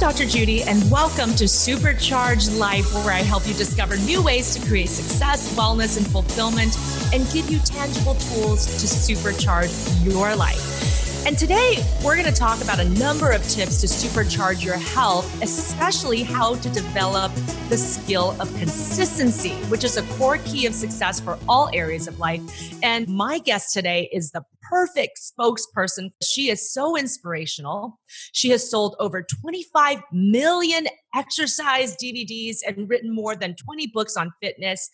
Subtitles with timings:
[0.00, 0.26] Dr.
[0.26, 4.88] Judy, and welcome to Supercharged Life, where I help you discover new ways to create
[4.88, 6.78] success, wellness, and fulfillment,
[7.12, 10.77] and give you tangible tools to supercharge your life.
[11.28, 15.42] And today, we're going to talk about a number of tips to supercharge your health,
[15.42, 17.30] especially how to develop
[17.68, 22.18] the skill of consistency, which is a core key of success for all areas of
[22.18, 22.40] life.
[22.82, 26.12] And my guest today is the perfect spokesperson.
[26.22, 28.00] She is so inspirational.
[28.32, 34.32] She has sold over 25 million exercise DVDs and written more than 20 books on
[34.40, 34.88] fitness.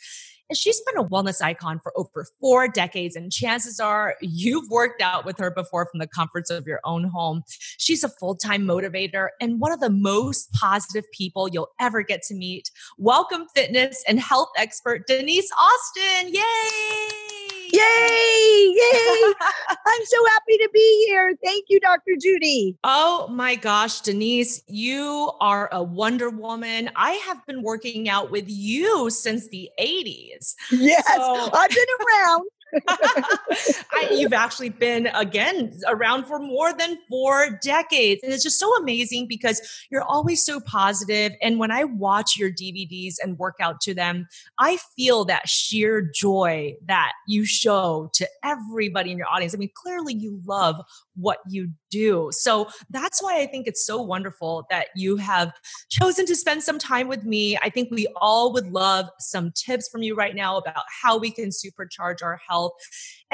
[0.51, 3.17] And she's been a wellness icon for over four decades.
[3.17, 7.05] And chances are you've worked out with her before from the comforts of your own
[7.05, 7.43] home.
[7.79, 12.23] She's a full time motivator and one of the most positive people you'll ever get
[12.25, 12.71] to meet.
[12.99, 16.35] Welcome, fitness and health expert Denise Austin.
[16.35, 17.44] Yay!
[17.75, 18.73] Yay!
[18.77, 19.35] Yay!
[19.69, 21.35] I'm so happy to be here.
[21.43, 22.13] Thank you, Dr.
[22.21, 22.77] Judy.
[22.85, 26.91] Oh my gosh, Denise, you are a Wonder Woman.
[26.95, 30.55] I have been working out with you since the 80s.
[30.71, 32.43] Yes, so- I've been around.
[32.89, 38.23] I, you've actually been again around for more than four decades.
[38.23, 41.33] And it's just so amazing because you're always so positive.
[41.43, 44.27] And when I watch your DVDs and work out to them,
[44.59, 49.55] I feel that sheer joy that you show to everybody in your audience.
[49.55, 50.81] I mean, clearly you love
[51.17, 52.29] what you do.
[52.33, 55.53] So that's why I think it's so wonderful that you have
[55.91, 57.57] chosen to spend some time with me.
[57.63, 61.31] I think we all would love some tips from you right now about how we
[61.31, 62.73] can supercharge our health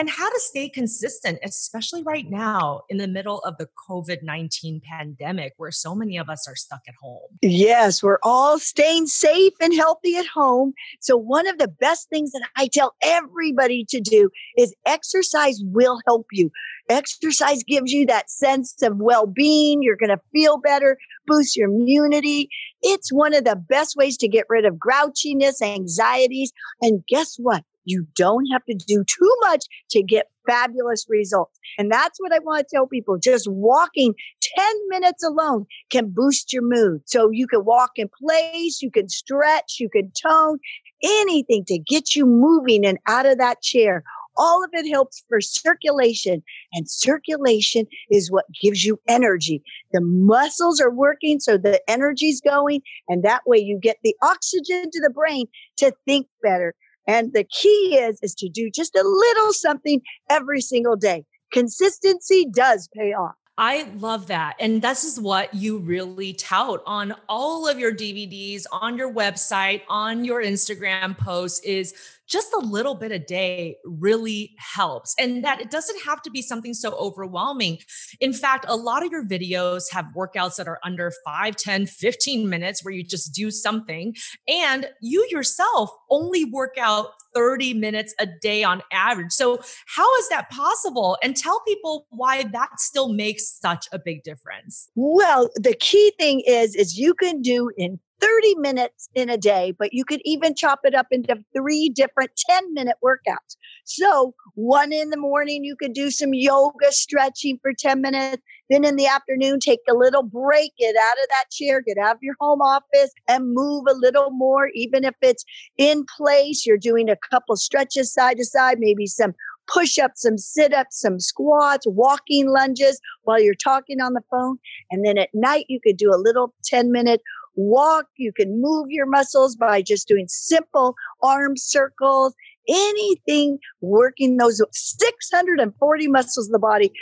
[0.00, 4.80] and how to stay consistent, especially right now in the middle of the COVID 19
[4.80, 7.28] pandemic where so many of us are stuck at home.
[7.42, 10.72] Yes, we're all staying safe and healthy at home.
[11.00, 16.00] So, one of the best things that I tell everybody to do is exercise will
[16.06, 16.50] help you.
[16.88, 19.82] Exercise gives you that sense of well being.
[19.82, 22.48] You're going to feel better, boost your immunity.
[22.80, 26.52] It's one of the best ways to get rid of grouchiness, anxieties.
[26.80, 27.64] And guess what?
[27.84, 31.58] You don't have to do too much to get fabulous results.
[31.78, 33.18] And that's what I want to tell people.
[33.18, 34.14] Just walking
[34.56, 37.02] 10 minutes alone can boost your mood.
[37.06, 40.58] So you can walk in place, you can stretch, you can tone,
[41.02, 44.02] anything to get you moving and out of that chair
[44.40, 49.62] all of it helps for circulation and circulation is what gives you energy.
[49.92, 51.40] The muscles are working.
[51.40, 55.46] So the energy's going and that way you get the oxygen to the brain
[55.78, 56.74] to think better.
[57.06, 61.24] And the key is, is to do just a little something every single day.
[61.52, 63.34] Consistency does pay off.
[63.58, 64.56] I love that.
[64.58, 69.82] And this is what you really tout on all of your DVDs, on your website,
[69.86, 71.94] on your Instagram posts is
[72.30, 75.14] just a little bit a day really helps.
[75.18, 77.78] And that it doesn't have to be something so overwhelming.
[78.20, 82.48] In fact, a lot of your videos have workouts that are under 5, 10, 15
[82.48, 84.14] minutes where you just do something.
[84.48, 89.32] And you yourself only work out 30 minutes a day on average.
[89.32, 91.16] So, how is that possible?
[91.22, 94.88] And tell people why that still makes such a big difference.
[94.94, 99.72] Well, the key thing is is you can do in 30 minutes in a day,
[99.78, 103.56] but you could even chop it up into three different 10 minute workouts.
[103.84, 108.42] So one in the morning, you could do some yoga stretching for 10 minutes.
[108.68, 112.16] Then in the afternoon, take a little break, get out of that chair, get out
[112.16, 114.68] of your home office and move a little more.
[114.74, 115.44] Even if it's
[115.76, 119.34] in place, you're doing a couple stretches side to side, maybe some
[119.66, 124.58] push ups, some sit ups, some squats, walking lunges while you're talking on the phone.
[124.90, 127.22] And then at night, you could do a little 10 minute
[127.54, 128.06] walk.
[128.16, 132.34] You can move your muscles by just doing simple arm circles,
[132.68, 136.92] anything working those 640 muscles of the body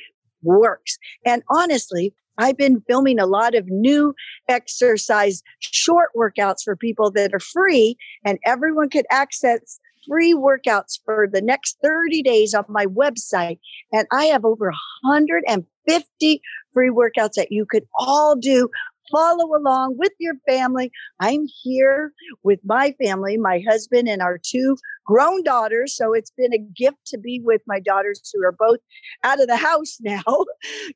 [0.42, 0.98] works.
[1.24, 4.14] And honestly, I've been filming a lot of new
[4.48, 11.28] exercise short workouts for people that are free and everyone could access free workouts for
[11.30, 13.58] the next 30 days on my website.
[13.92, 14.72] And I have over
[15.02, 16.40] 150
[16.72, 18.70] free workouts that you could all do
[19.10, 20.90] follow along with your family.
[21.20, 22.12] I'm here
[22.42, 24.76] with my family, my husband and our two
[25.06, 25.96] grown daughters.
[25.96, 28.78] So it's been a gift to be with my daughters who are both
[29.24, 30.22] out of the house now,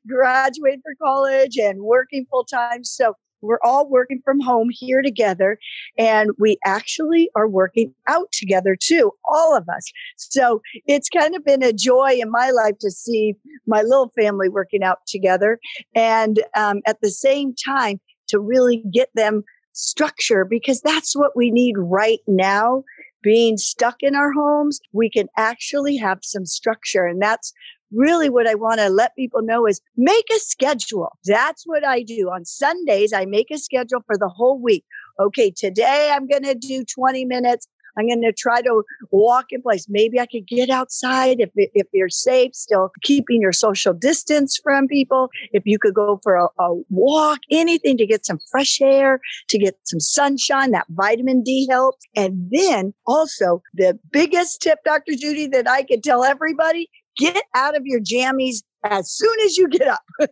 [0.07, 2.83] graduated for college and working full time.
[2.83, 5.57] So we're all working from home here together
[5.97, 9.91] and we actually are working out together too all of us.
[10.17, 13.35] So it's kind of been a joy in my life to see
[13.67, 15.59] my little family working out together
[15.95, 19.43] and um, at the same time to really get them
[19.73, 22.83] structure because that's what we need right now
[23.21, 24.79] being stuck in our homes.
[24.91, 27.53] We can actually have some structure and that's
[27.93, 31.17] really what I want to let people know is make a schedule.
[31.25, 32.29] That's what I do.
[32.33, 34.83] On Sundays, I make a schedule for the whole week.
[35.19, 37.67] Okay, today I'm going to do 20 minutes
[37.97, 39.85] I'm going to try to walk in place.
[39.89, 44.87] Maybe I could get outside if, if you're safe, still keeping your social distance from
[44.87, 45.29] people.
[45.51, 49.19] If you could go for a, a walk, anything to get some fresh air,
[49.49, 52.05] to get some sunshine, that vitamin D helps.
[52.15, 55.13] And then also the biggest tip, Dr.
[55.15, 59.67] Judy, that I could tell everybody, get out of your jammies as soon as you
[59.67, 60.01] get up.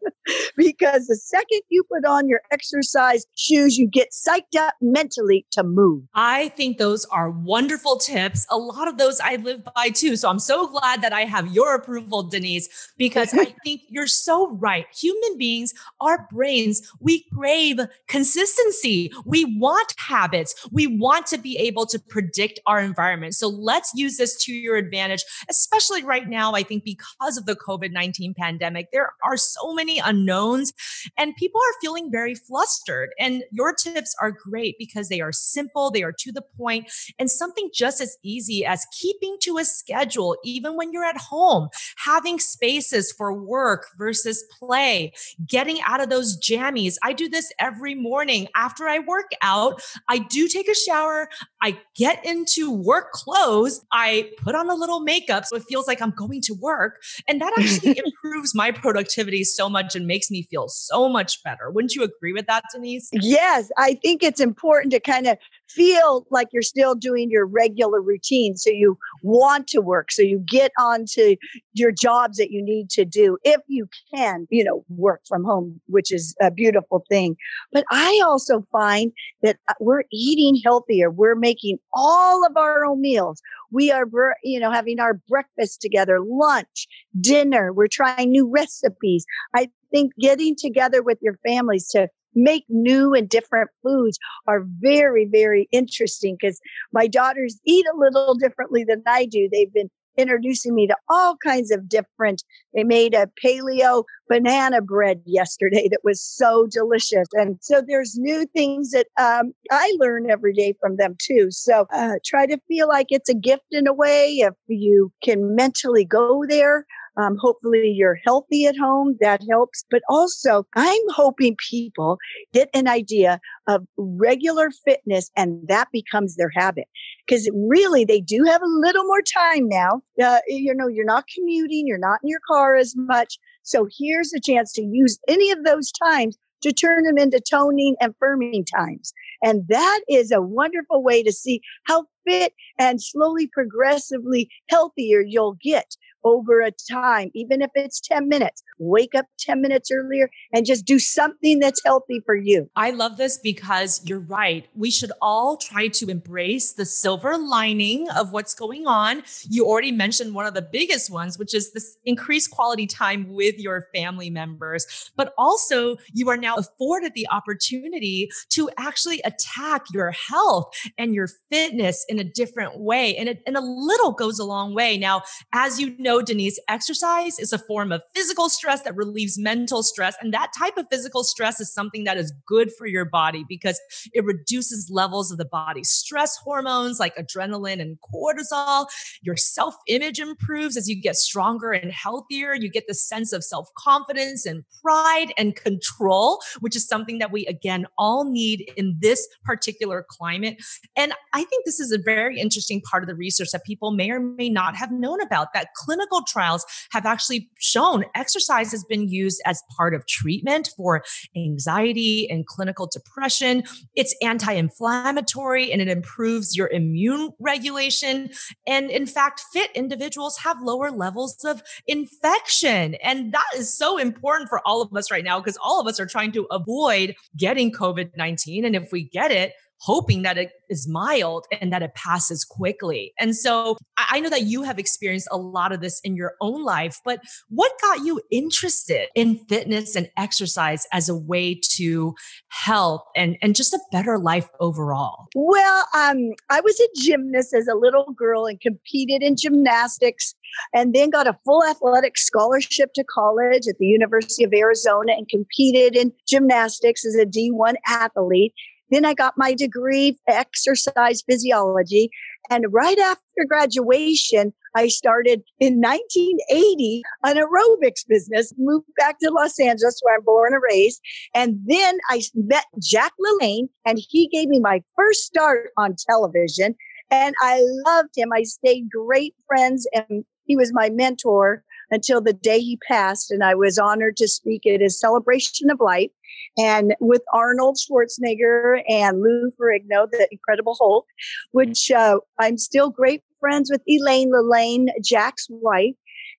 [0.57, 5.63] because the second you put on your exercise shoes, you get psyched up mentally to
[5.63, 6.03] move.
[6.13, 8.45] I think those are wonderful tips.
[8.49, 10.15] A lot of those I live by too.
[10.15, 14.51] So I'm so glad that I have your approval, Denise, because I think you're so
[14.51, 14.85] right.
[14.95, 19.11] Human beings, our brains, we crave consistency.
[19.25, 20.55] We want habits.
[20.71, 23.35] We want to be able to predict our environment.
[23.35, 26.53] So let's use this to your advantage, especially right now.
[26.53, 30.73] I think because of the COVID 19 pandemic, there are so many unknowns
[31.17, 33.11] and people are feeling very flustered.
[33.19, 37.29] And your tips are great because they are simple, they are to the point, and
[37.29, 42.39] something just as easy as keeping to a schedule, even when you're at home, having
[42.39, 45.13] spaces for work versus play,
[45.45, 46.95] getting out of those jammies.
[47.03, 49.81] I do this every morning after I work out.
[50.09, 51.29] I do take a shower.
[51.61, 53.85] I get into work clothes.
[53.91, 57.01] I put on a little makeup so it feels like I'm going to work.
[57.27, 61.69] And that actually improves my productivity so much and makes me feel so much better.
[61.69, 63.09] Wouldn't you agree with that, Denise?
[63.11, 65.37] Yes, I think it's important to kind of
[65.73, 68.57] feel like you're still doing your regular routine.
[68.57, 70.11] So you want to work.
[70.11, 71.35] So you get on to
[71.73, 75.79] your jobs that you need to do if you can, you know, work from home,
[75.87, 77.35] which is a beautiful thing.
[77.71, 81.09] But I also find that uh, we're eating healthier.
[81.09, 83.41] We're making all of our own meals.
[83.71, 84.05] We are,
[84.43, 86.87] you know, having our breakfast together, lunch,
[87.19, 87.71] dinner.
[87.73, 89.25] We're trying new recipes.
[89.55, 94.17] I think getting together with your families to make new and different foods
[94.47, 96.59] are very, very interesting because
[96.91, 99.49] my daughters eat a little differently than I do.
[99.51, 102.43] They've been introducing me to all kinds of different
[102.73, 108.45] they made a paleo banana bread yesterday that was so delicious and so there's new
[108.47, 112.87] things that um, i learn every day from them too so uh, try to feel
[112.87, 116.85] like it's a gift in a way if you can mentally go there
[117.17, 119.17] um, hopefully, you're healthy at home.
[119.19, 119.83] That helps.
[119.91, 122.17] But also, I'm hoping people
[122.53, 126.87] get an idea of regular fitness and that becomes their habit.
[127.27, 130.01] Because really, they do have a little more time now.
[130.21, 133.37] Uh, you know, you're not commuting, you're not in your car as much.
[133.63, 137.95] So here's a chance to use any of those times to turn them into toning
[137.99, 139.13] and firming times.
[139.43, 145.57] And that is a wonderful way to see how fit and slowly progressively healthier you'll
[145.61, 148.63] get over a time, even if it's 10 minutes.
[148.79, 152.69] Wake up 10 minutes earlier and just do something that's healthy for you.
[152.75, 154.67] I love this because you're right.
[154.75, 159.23] We should all try to embrace the silver lining of what's going on.
[159.49, 163.59] You already mentioned one of the biggest ones, which is this increased quality time with
[163.59, 165.11] your family members.
[165.15, 171.27] But also, you are now afforded the opportunity to actually attack your health and your
[171.51, 173.15] fitness in a different way.
[173.15, 174.97] And, it, and a little goes a long way.
[174.97, 175.23] Now,
[175.53, 179.81] as you know, know, Denise, exercise is a form of physical stress that relieves mental
[179.81, 180.15] stress.
[180.21, 183.79] And that type of physical stress is something that is good for your body because
[184.13, 188.87] it reduces levels of the body's stress hormones like adrenaline and cortisol.
[189.21, 192.53] Your self image improves as you get stronger and healthier.
[192.53, 197.31] You get the sense of self confidence and pride and control, which is something that
[197.31, 200.61] we, again, all need in this particular climate.
[200.97, 204.11] And I think this is a very interesting part of the research that people may
[204.11, 208.83] or may not have known about that clinical clinical trials have actually shown exercise has
[208.83, 211.03] been used as part of treatment for
[211.35, 213.63] anxiety and clinical depression.
[213.95, 218.31] It's anti inflammatory and it improves your immune regulation.
[218.67, 222.95] And in fact, fit individuals have lower levels of infection.
[222.95, 225.99] And that is so important for all of us right now because all of us
[225.99, 228.65] are trying to avoid getting COVID 19.
[228.65, 233.13] And if we get it, hoping that it is mild and that it passes quickly.
[233.19, 236.63] And so I know that you have experienced a lot of this in your own
[236.63, 237.19] life, but
[237.49, 242.13] what got you interested in fitness and exercise as a way to
[242.49, 245.27] help and, and just a better life overall?
[245.35, 250.35] Well, um, I was a gymnast as a little girl and competed in gymnastics
[250.73, 255.27] and then got a full athletic scholarship to college at the University of Arizona and
[255.27, 258.53] competed in gymnastics as a D1 athlete.
[258.91, 262.09] Then I got my degree, exercise physiology.
[262.49, 269.59] And right after graduation, I started in 1980 an aerobics business, moved back to Los
[269.59, 271.01] Angeles where I'm born and raised.
[271.33, 276.75] And then I met Jack LaLanne and he gave me my first start on television.
[277.09, 278.29] And I loved him.
[278.33, 283.31] I stayed great friends and he was my mentor until the day he passed.
[283.31, 286.11] And I was honored to speak at his celebration of life
[286.57, 291.05] and with Arnold Schwarzenegger and Lou Ferrigno, the Incredible Hulk,
[291.51, 295.95] which uh, I'm still great friends with Elaine LaLanne, Jack's wife.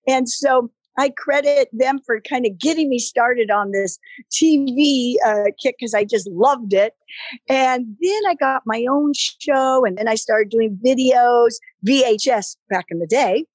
[0.06, 3.98] And so I credit them for kind of getting me started on this
[4.30, 6.94] TV uh, kick because I just loved it.
[7.48, 11.54] And then I got my own show and then I started doing videos,
[11.86, 13.44] VHS back in the day.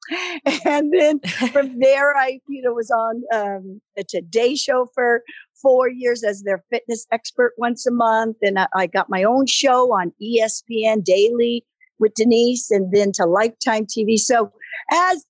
[0.66, 1.20] And then
[1.52, 5.24] from there, I, you know, was on um, the Today Show for
[5.62, 8.38] four years as their fitness expert once a month.
[8.42, 11.66] And I, I got my own show on ESPN Daily
[12.00, 14.18] with Denise and then to Lifetime TV.
[14.18, 14.52] So
[14.92, 15.26] as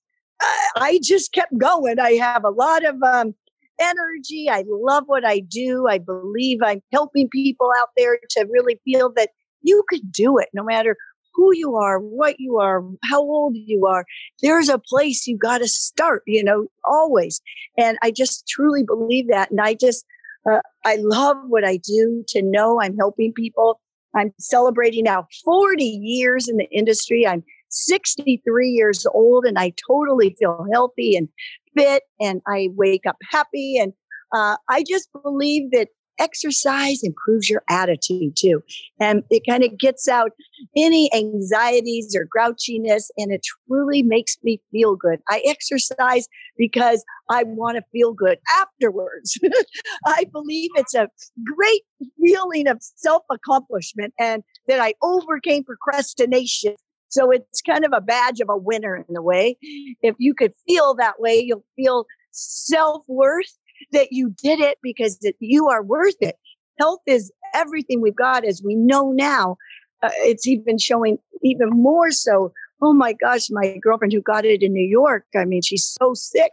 [0.76, 1.98] I just kept going.
[1.98, 3.34] I have a lot of um,
[3.80, 4.48] energy.
[4.50, 5.86] I love what I do.
[5.88, 9.30] I believe I'm helping people out there to really feel that
[9.62, 10.96] you could do it no matter
[11.34, 14.04] who you are, what you are, how old you are.
[14.42, 17.40] There's a place you got to start, you know, always.
[17.76, 19.50] And I just truly believe that.
[19.50, 20.04] And I just,
[20.50, 23.80] uh, I love what I do to know I'm helping people.
[24.16, 27.26] I'm celebrating now 40 years in the industry.
[27.26, 31.28] I'm 63 years old and I totally feel healthy and
[31.76, 33.78] fit and I wake up happy.
[33.78, 33.92] And
[34.34, 35.88] uh, I just believe that
[36.18, 38.62] exercise improves your attitude too.
[39.00, 40.32] And it kind of gets out
[40.76, 45.20] any anxieties or grouchiness and it truly makes me feel good.
[45.28, 49.38] I exercise because I want to feel good afterwards.
[50.06, 51.08] I believe it's a
[51.56, 51.82] great
[52.20, 56.74] feeling of self accomplishment and that I overcame procrastination
[57.08, 59.56] so it's kind of a badge of a winner in a way.
[60.02, 63.57] If you could feel that way, you'll feel self worth
[63.92, 66.36] that you did it because that you are worth it.
[66.78, 69.56] Health is everything we've got, as we know now.
[70.02, 72.52] Uh, it's even showing even more so.
[72.80, 75.24] Oh my gosh, my girlfriend who got it in New York.
[75.36, 76.52] I mean, she's so sick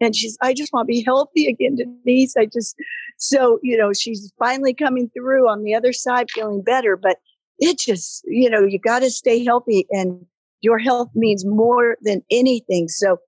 [0.00, 2.34] and she's, I just want to be healthy again, Denise.
[2.36, 2.76] I just,
[3.16, 6.96] so, you know, she's finally coming through on the other side, feeling better.
[6.96, 7.18] But
[7.58, 10.26] it just, you know, you got to stay healthy and
[10.60, 12.88] your health means more than anything.
[12.88, 13.18] So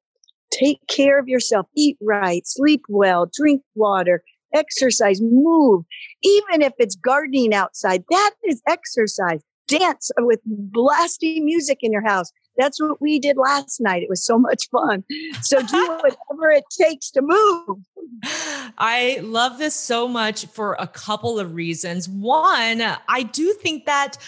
[0.58, 4.22] take care of yourself, eat right, sleep well, drink water,
[4.54, 5.84] exercise, move.
[6.22, 9.40] Even if it's gardening outside, that is exercise.
[9.66, 12.30] Dance with blasting music in your house.
[12.56, 14.02] That's what we did last night.
[14.02, 15.02] It was so much fun.
[15.40, 17.78] So do whatever it takes to move.
[18.78, 22.08] I love this so much for a couple of reasons.
[22.08, 24.18] One, I do think that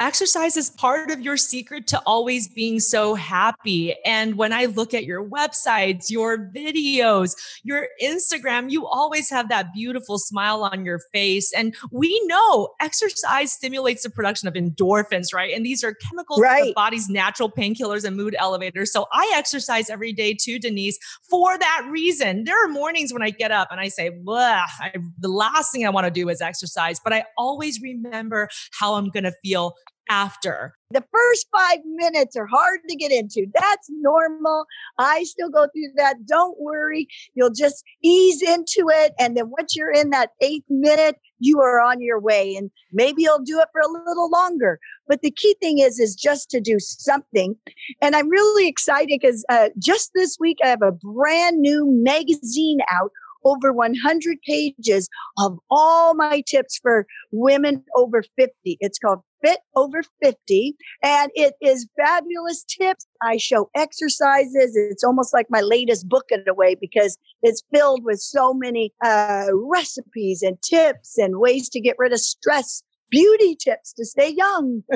[0.00, 3.94] exercise is part of your secret to always being so happy.
[4.04, 9.72] And when I look at your websites, your videos, your Instagram, you always have that
[9.74, 11.52] beautiful smile on your face.
[11.52, 15.54] And we know exercise stimulates the production of endorphins, right?
[15.54, 16.64] And these are chemicals right.
[16.64, 18.92] the body's natural painkillers and mood elevators.
[18.92, 22.44] So I exercise every day too, Denise, for that reason.
[22.44, 25.90] There are mornings when I get up and I say, I, the last thing I
[25.90, 29.74] want to do is exercise, but I always remember how I'm going to feel
[30.10, 30.74] after?
[30.90, 33.46] The first five minutes are hard to get into.
[33.54, 34.66] That's normal.
[34.98, 36.26] I still go through that.
[36.26, 37.06] Don't worry.
[37.34, 39.14] You'll just ease into it.
[39.18, 43.22] And then once you're in that eighth minute, you are on your way and maybe
[43.22, 44.80] you'll do it for a little longer.
[45.06, 47.56] But the key thing is, is just to do something.
[48.02, 52.80] And I'm really excited because uh, just this week, I have a brand new magazine
[52.92, 53.12] out
[53.44, 58.52] over 100 pages of all my tips for women over 50.
[58.80, 63.06] It's called Fit Over 50 and it is fabulous tips.
[63.22, 64.76] I show exercises.
[64.76, 68.92] It's almost like my latest book in a way because it's filled with so many
[69.04, 74.30] uh, recipes and tips and ways to get rid of stress beauty tips to stay
[74.30, 74.82] young.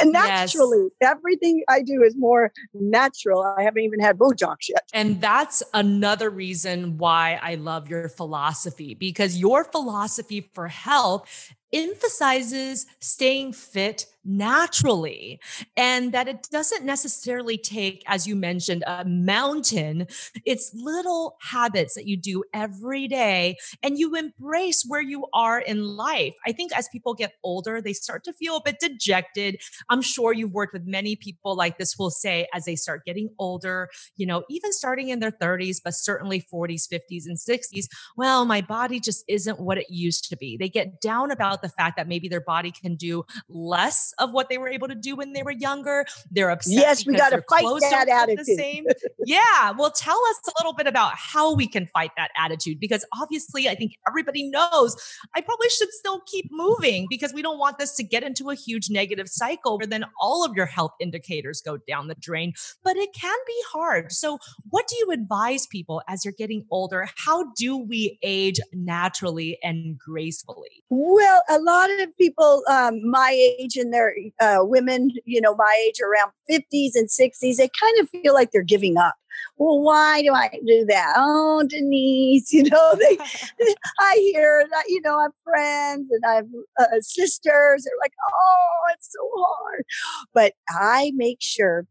[0.00, 1.10] And naturally yes.
[1.16, 3.42] everything i do is more natural.
[3.42, 4.88] I haven't even had botox yet.
[4.92, 12.86] And that's another reason why i love your philosophy because your philosophy for health emphasizes
[13.00, 15.38] staying fit naturally
[15.76, 20.06] and that it doesn't necessarily take as you mentioned a mountain.
[20.46, 25.84] It's little habits that you do every day and you embrace where you are in
[25.84, 26.34] life.
[26.46, 29.60] I think as people get older they start to feel a bit dejected.
[29.90, 33.28] I'm sure you've worked with many people like this will say as they start getting
[33.38, 38.44] older you know even starting in their 30s but certainly 40s 50s and 60s well
[38.44, 40.56] my body just isn't what it used to be.
[40.56, 44.48] They get down about the fact that maybe their body can do less of what
[44.48, 46.04] they were able to do when they were younger.
[46.30, 46.74] They're upset.
[46.74, 48.46] Yes, we got to fight that attitude.
[48.46, 48.86] The same.
[49.24, 49.72] yeah.
[49.76, 53.68] Well, tell us a little bit about how we can fight that attitude because obviously,
[53.68, 54.96] I think everybody knows
[55.34, 58.54] I probably should still keep moving because we don't want this to get into a
[58.54, 62.52] huge negative cycle where then all of your health indicators go down the drain.
[62.82, 64.12] But it can be hard.
[64.12, 67.08] So, what do you advise people as you're getting older?
[67.16, 70.84] How do we age naturally and gracefully?
[70.90, 75.86] Well, a lot of people um, my age and their uh, women, you know, my
[75.86, 79.14] age around 50s and 60s, they kind of feel like they're giving up.
[79.56, 81.14] Well, why do I do that?
[81.16, 83.18] Oh, Denise, you know, they,
[84.00, 86.46] I hear that, you know, I have friends and I have
[86.78, 87.84] uh, sisters.
[87.84, 89.84] They're like, oh, it's so hard.
[90.32, 91.86] But I make sure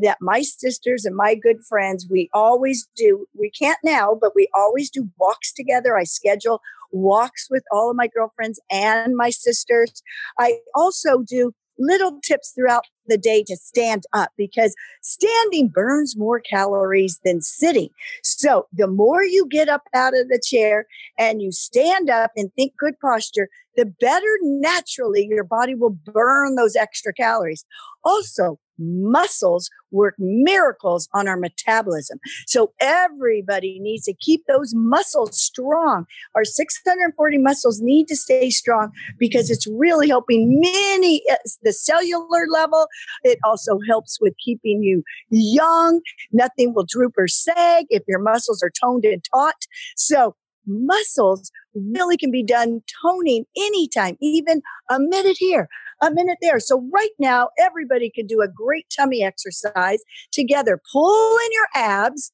[0.00, 4.48] that my sisters and my good friends, we always do, we can't now, but we
[4.54, 5.96] always do walks together.
[5.96, 6.60] I schedule
[6.92, 10.02] walks with all of my girlfriends and my sisters.
[10.38, 16.40] I also do little tips throughout the day to stand up because standing burns more
[16.40, 17.88] calories than sitting.
[18.22, 20.86] So the more you get up out of the chair
[21.18, 26.54] and you stand up and think good posture, the better naturally your body will burn
[26.54, 27.64] those extra calories.
[28.04, 32.18] Also, muscles work miracles on our metabolism.
[32.46, 36.04] So everybody needs to keep those muscles strong.
[36.34, 42.46] Our 640 muscles need to stay strong because it's really helping many uh, the cellular
[42.50, 42.88] level.
[43.22, 46.00] It also helps with keeping you young.
[46.32, 49.66] Nothing will droop or sag if your muscles are toned and taut.
[49.96, 50.34] So
[50.66, 55.68] muscles really can be done toning anytime, even a minute here,
[56.02, 56.60] a minute there.
[56.60, 60.00] So right now, everybody can do a great tummy exercise
[60.32, 60.80] together.
[60.92, 62.32] Pull in your abs,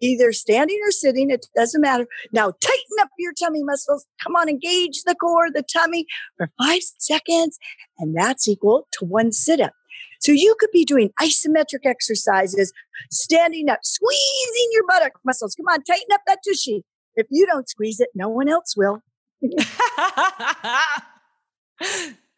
[0.00, 1.30] either standing or sitting.
[1.30, 2.06] It doesn't matter.
[2.32, 4.06] Now tighten up your tummy muscles.
[4.22, 6.06] Come on, engage the core, the tummy
[6.36, 7.58] for five seconds.
[7.98, 9.72] And that's equal to one sit up.
[10.20, 12.72] So you could be doing isometric exercises,
[13.10, 15.54] standing up, squeezing your buttock muscles.
[15.54, 16.84] Come on, tighten up that tushy.
[17.18, 19.02] If you don't squeeze it, no one else will.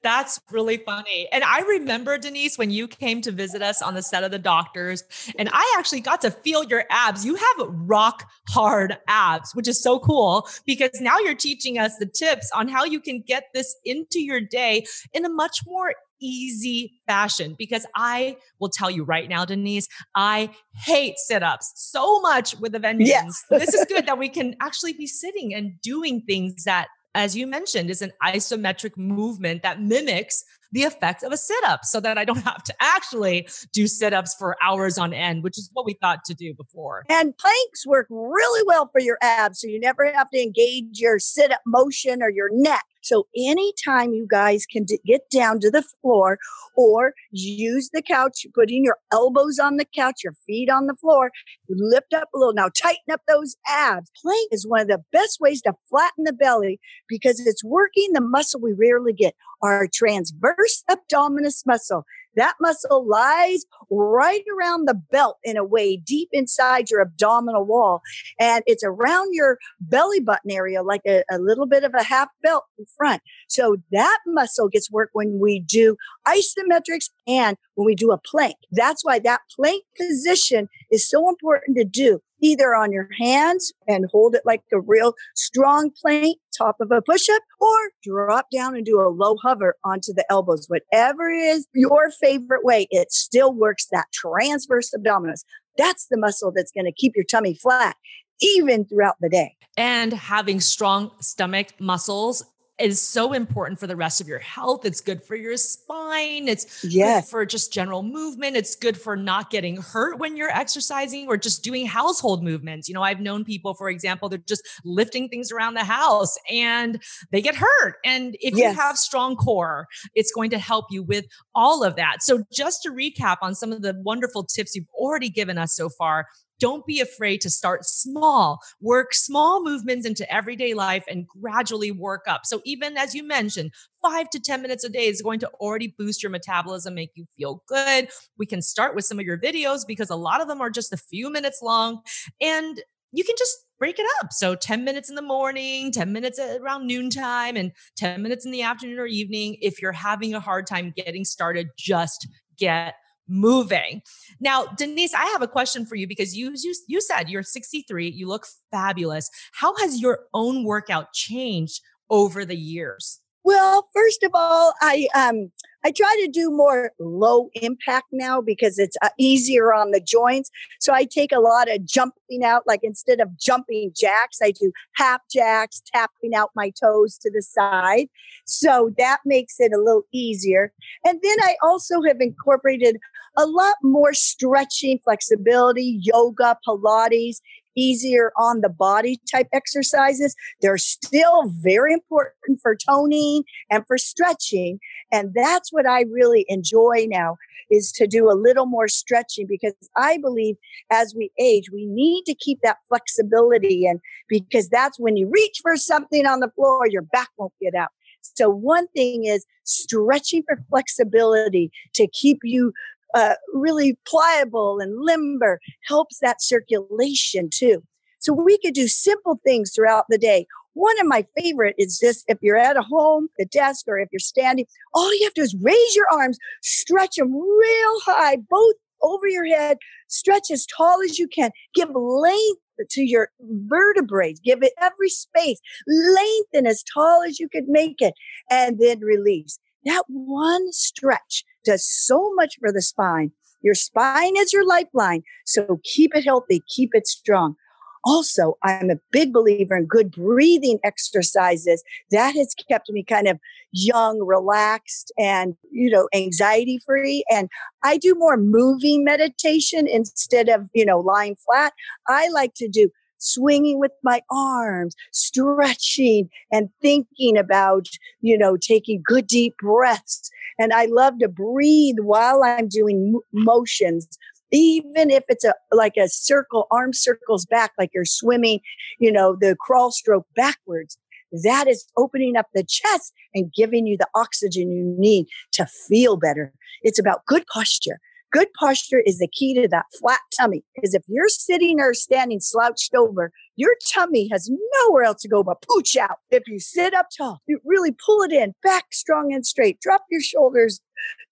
[0.02, 1.28] That's really funny.
[1.30, 4.38] And I remember, Denise, when you came to visit us on the set of The
[4.38, 5.04] Doctors,
[5.38, 7.26] and I actually got to feel your abs.
[7.26, 12.06] You have rock hard abs, which is so cool because now you're teaching us the
[12.06, 17.00] tips on how you can get this into your day in a much more easy
[17.06, 22.58] fashion because I will tell you right now, Denise, I hate sit ups so much
[22.58, 23.08] with a vengeance.
[23.08, 23.44] Yes.
[23.50, 27.46] this is good that we can actually be sitting and doing things that, as you
[27.46, 32.18] mentioned, is an isometric movement that mimics the effect of a sit up so that
[32.18, 35.84] I don't have to actually do sit ups for hours on end, which is what
[35.84, 37.04] we thought to do before.
[37.08, 39.60] And planks work really well for your abs.
[39.60, 42.84] So you never have to engage your sit up motion or your neck.
[43.00, 46.38] So anytime you guys can d- get down to the floor
[46.76, 51.30] or use the couch, putting your elbows on the couch, your feet on the floor,
[51.68, 52.54] lift up a little.
[52.54, 54.10] Now tighten up those abs.
[54.22, 58.20] Plank is one of the best ways to flatten the belly because it's working the
[58.20, 62.04] muscle we rarely get, our transverse abdominis muscle.
[62.40, 68.00] That muscle lies right around the belt in a way, deep inside your abdominal wall.
[68.38, 72.28] And it's around your belly button area, like a, a little bit of a half
[72.42, 73.20] belt in front.
[73.46, 78.56] So that muscle gets work when we do isometrics and when we do a plank.
[78.72, 84.06] That's why that plank position is so important to do either on your hands and
[84.10, 88.74] hold it like a real strong plank, top of a push up, or drop down
[88.74, 90.66] and do a low hover onto the elbows.
[90.68, 95.44] Whatever is your favorite way, it still works that transverse abdominis.
[95.76, 97.96] That's the muscle that's going to keep your tummy flat
[98.40, 99.56] even throughout the day.
[99.76, 102.44] And having strong stomach muscles
[102.80, 104.84] is so important for the rest of your health.
[104.84, 106.48] It's good for your spine.
[106.48, 107.24] It's yes.
[107.24, 108.56] good for just general movement.
[108.56, 112.88] It's good for not getting hurt when you're exercising or just doing household movements.
[112.88, 117.02] You know, I've known people, for example, they're just lifting things around the house and
[117.30, 117.96] they get hurt.
[118.04, 118.74] And if yes.
[118.74, 122.22] you have strong core, it's going to help you with all of that.
[122.22, 125.88] So just to recap on some of the wonderful tips you've already given us so
[125.88, 126.26] far,
[126.60, 132.26] don't be afraid to start small, work small movements into everyday life and gradually work
[132.28, 132.42] up.
[132.44, 135.94] So, even as you mentioned, five to 10 minutes a day is going to already
[135.98, 138.08] boost your metabolism, make you feel good.
[138.38, 140.92] We can start with some of your videos because a lot of them are just
[140.92, 142.02] a few minutes long
[142.40, 142.80] and
[143.12, 144.32] you can just break it up.
[144.32, 148.62] So 10 minutes in the morning, 10 minutes around noontime, and 10 minutes in the
[148.62, 149.56] afternoon or evening.
[149.60, 152.94] If you're having a hard time getting started, just get
[153.30, 154.02] moving.
[154.40, 158.08] Now, Denise, I have a question for you because you, you you said you're 63,
[158.10, 159.30] you look fabulous.
[159.52, 163.20] How has your own workout changed over the years?
[163.42, 165.50] Well, first of all, I um
[165.82, 170.50] I try to do more low impact now because it's uh, easier on the joints.
[170.78, 174.72] So I take a lot of jumping out, like instead of jumping jacks, I do
[174.96, 178.08] half jacks, tapping out my toes to the side.
[178.44, 180.72] So that makes it a little easier.
[181.04, 182.98] And then I also have incorporated
[183.36, 187.40] a lot more stretching, flexibility, yoga, Pilates
[187.76, 190.34] easier on the body type exercises.
[190.60, 194.80] They're still very important for toning and for stretching.
[195.12, 197.36] And that's what I really enjoy now
[197.70, 200.56] is to do a little more stretching because I believe
[200.90, 205.60] as we age, we need to keep that flexibility and because that's when you reach
[205.62, 207.90] for something on the floor, your back won't get out.
[208.22, 212.72] So one thing is stretching for flexibility to keep you
[213.14, 217.82] uh, really pliable and limber helps that circulation too.
[218.18, 220.46] So we could do simple things throughout the day.
[220.74, 224.08] One of my favorite is just if you're at a home, the desk, or if
[224.12, 228.36] you're standing, all you have to do is raise your arms, stretch them real high,
[228.36, 234.34] both over your head, stretch as tall as you can, give length to your vertebrae,
[234.44, 238.14] give it every space, lengthen as tall as you could make it,
[238.50, 239.58] and then release.
[239.84, 243.32] That one stretch does so much for the spine.
[243.62, 245.22] Your spine is your lifeline.
[245.44, 247.56] So keep it healthy, keep it strong.
[248.02, 251.82] Also, I'm a big believer in good breathing exercises.
[252.10, 253.38] That has kept me kind of
[253.72, 257.24] young, relaxed, and, you know, anxiety free.
[257.30, 257.50] And
[257.84, 261.74] I do more moving meditation instead of, you know, lying flat.
[262.08, 267.86] I like to do swinging with my arms, stretching and thinking about,
[268.20, 270.30] you know, taking good deep breaths.
[270.58, 274.08] And I love to breathe while I'm doing motions
[274.52, 278.58] even if it's a like a circle arm circles back like you're swimming
[278.98, 280.98] you know the crawl stroke backwards.
[281.44, 286.16] That is opening up the chest and giving you the oxygen you need to feel
[286.16, 286.52] better.
[286.82, 288.00] It's about good posture
[288.32, 290.62] Good posture is the key to that flat tummy.
[290.74, 294.48] Because if you're sitting or standing slouched over, your tummy has
[294.84, 296.18] nowhere else to go but pooch out.
[296.30, 300.04] If you sit up tall, you really pull it in, back strong and straight, drop
[300.10, 300.80] your shoulders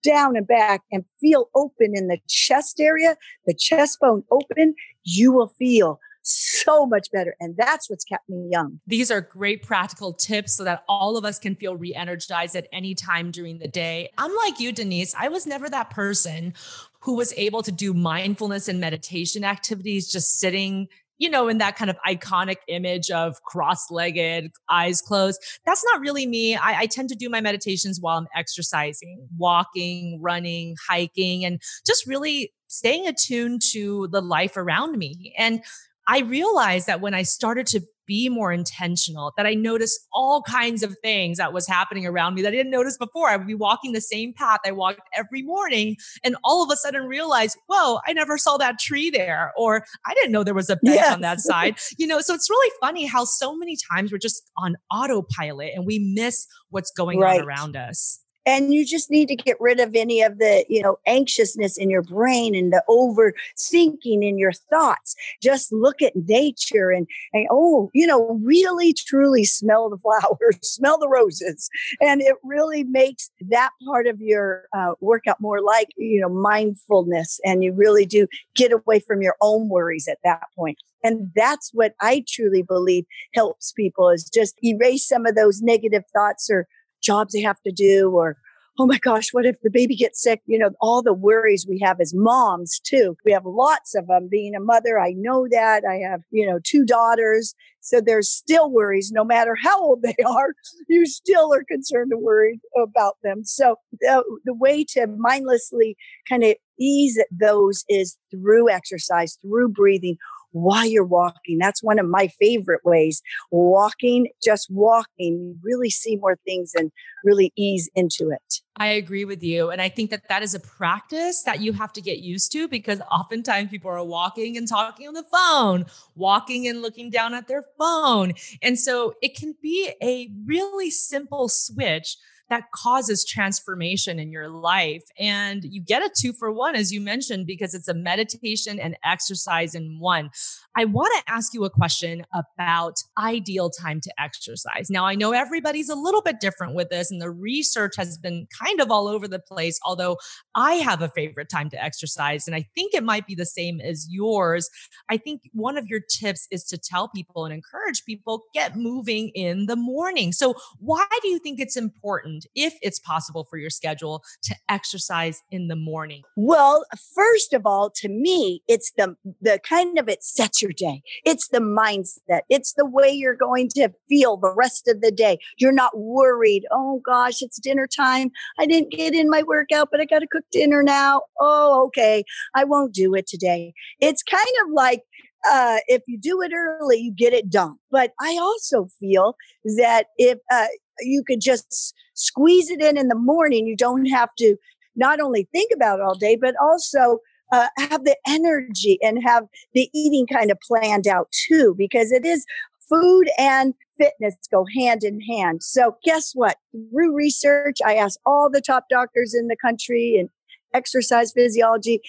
[0.03, 5.33] down and back and feel open in the chest area, the chest bone open, you
[5.33, 7.35] will feel so much better.
[7.41, 8.81] And that's what's kept me young.
[8.87, 12.69] These are great practical tips so that all of us can feel re energized at
[12.73, 14.11] any time during the day.
[14.19, 16.55] I'm like you, Denise, I was never that person
[17.01, 20.89] who was able to do mindfulness and meditation activities just sitting
[21.19, 25.43] you know, in that kind of iconic image of cross-legged, eyes closed.
[25.67, 26.55] That's not really me.
[26.55, 32.07] I, I, tend to do my meditations while I'm exercising, walking, running, hiking, and just
[32.07, 35.35] really staying attuned to the life around me.
[35.37, 35.61] And
[36.09, 40.83] I realized that when I started to be more intentional, that I noticed all kinds
[40.83, 43.29] of things that was happening around me that I didn't notice before.
[43.29, 46.77] I would be walking the same path I walked every morning and all of a
[46.77, 50.71] sudden realize, whoa, I never saw that tree there, or I didn't know there was
[50.71, 51.13] a bench yes.
[51.13, 51.77] on that side.
[51.99, 55.85] You know, so it's really funny how so many times we're just on autopilot and
[55.85, 57.43] we miss what's going right.
[57.43, 60.83] on around us and you just need to get rid of any of the you
[60.83, 65.15] know anxiousness in your brain and the overthinking in your thoughts.
[65.43, 70.99] Just look at nature and, and oh you know really truly smell the flowers smell
[70.99, 71.69] the roses.
[72.01, 77.39] And it really makes that part of your uh, workout more like you know mindfulness.
[77.45, 80.79] And you really do get away from your own worries at that point.
[81.05, 86.05] And that's what I truly believe helps people is just erase some of those negative
[86.13, 86.67] thoughts or
[87.03, 88.37] jobs they have to do or
[88.79, 90.41] oh my gosh, what if the baby gets sick?
[90.47, 93.17] You know, all the worries we have as moms too.
[93.25, 95.01] We have lots of them being a mother.
[95.01, 95.83] I know that.
[95.85, 97.55] I have, you know, two daughters.
[97.81, 100.55] So there's still worries, no matter how old they are,
[100.89, 103.45] you still are concerned and worried about them.
[103.45, 105.97] So the, the way to mindlessly
[106.29, 110.17] kind of ease those is through exercise, through breathing,
[110.63, 111.59] while you're walking.
[111.59, 113.23] That's one of my favorite ways.
[113.51, 116.91] Walking, just walking, you really see more things and
[117.25, 118.61] really ease into it.
[118.77, 119.71] I agree with you.
[119.71, 122.69] And I think that that is a practice that you have to get used to
[122.69, 127.49] because oftentimes people are walking and talking on the phone, walking and looking down at
[127.49, 128.35] their phone.
[128.63, 132.17] And so it can be a really simple switch
[132.51, 135.05] that causes transformation in your life.
[135.19, 138.97] And you get a two for one, as you mentioned, because it's a meditation and
[139.05, 140.31] exercise in one.
[140.77, 144.91] I want to ask you a question about ideal time to exercise.
[144.91, 148.47] Now, I know everybody's a little bit different with this, and the research has been
[148.63, 150.19] kind of all over the place, although
[150.55, 153.81] I have a favorite time to exercise, and I think it might be the same
[153.81, 154.71] as yours.
[155.11, 159.31] I think one of your tips is to tell people and encourage people get moving
[159.31, 160.33] in the morning.
[160.33, 165.43] So, why do you think it's important, if it's possible for your schedule, to exercise
[165.51, 166.23] in the morning?
[166.37, 171.03] Well, first of all, to me, it's the the kind of it sets your day.
[171.25, 172.41] It's the mindset.
[172.49, 175.39] It's the way you're going to feel the rest of the day.
[175.59, 176.65] You're not worried.
[176.71, 178.31] Oh gosh, it's dinner time.
[178.59, 181.23] I didn't get in my workout, but I got to cook dinner now.
[181.41, 182.25] Oh, okay.
[182.55, 183.73] I won't do it today.
[184.01, 185.03] It's kind of like
[185.49, 187.77] uh, if you do it early, you get it done.
[187.91, 189.37] But I also feel
[189.77, 190.67] that if uh,
[191.01, 194.57] you could just squeeze it in in the morning, you don't have to
[194.97, 197.19] not only think about all day, but also
[197.53, 202.27] uh, have the energy and have the eating kind of planned out too, because it
[202.27, 202.45] is
[202.89, 205.63] food and fitness go hand in hand.
[205.63, 206.57] So guess what?
[206.73, 210.29] Through research, I asked all the top doctors in the country and
[210.75, 212.01] exercise physiology.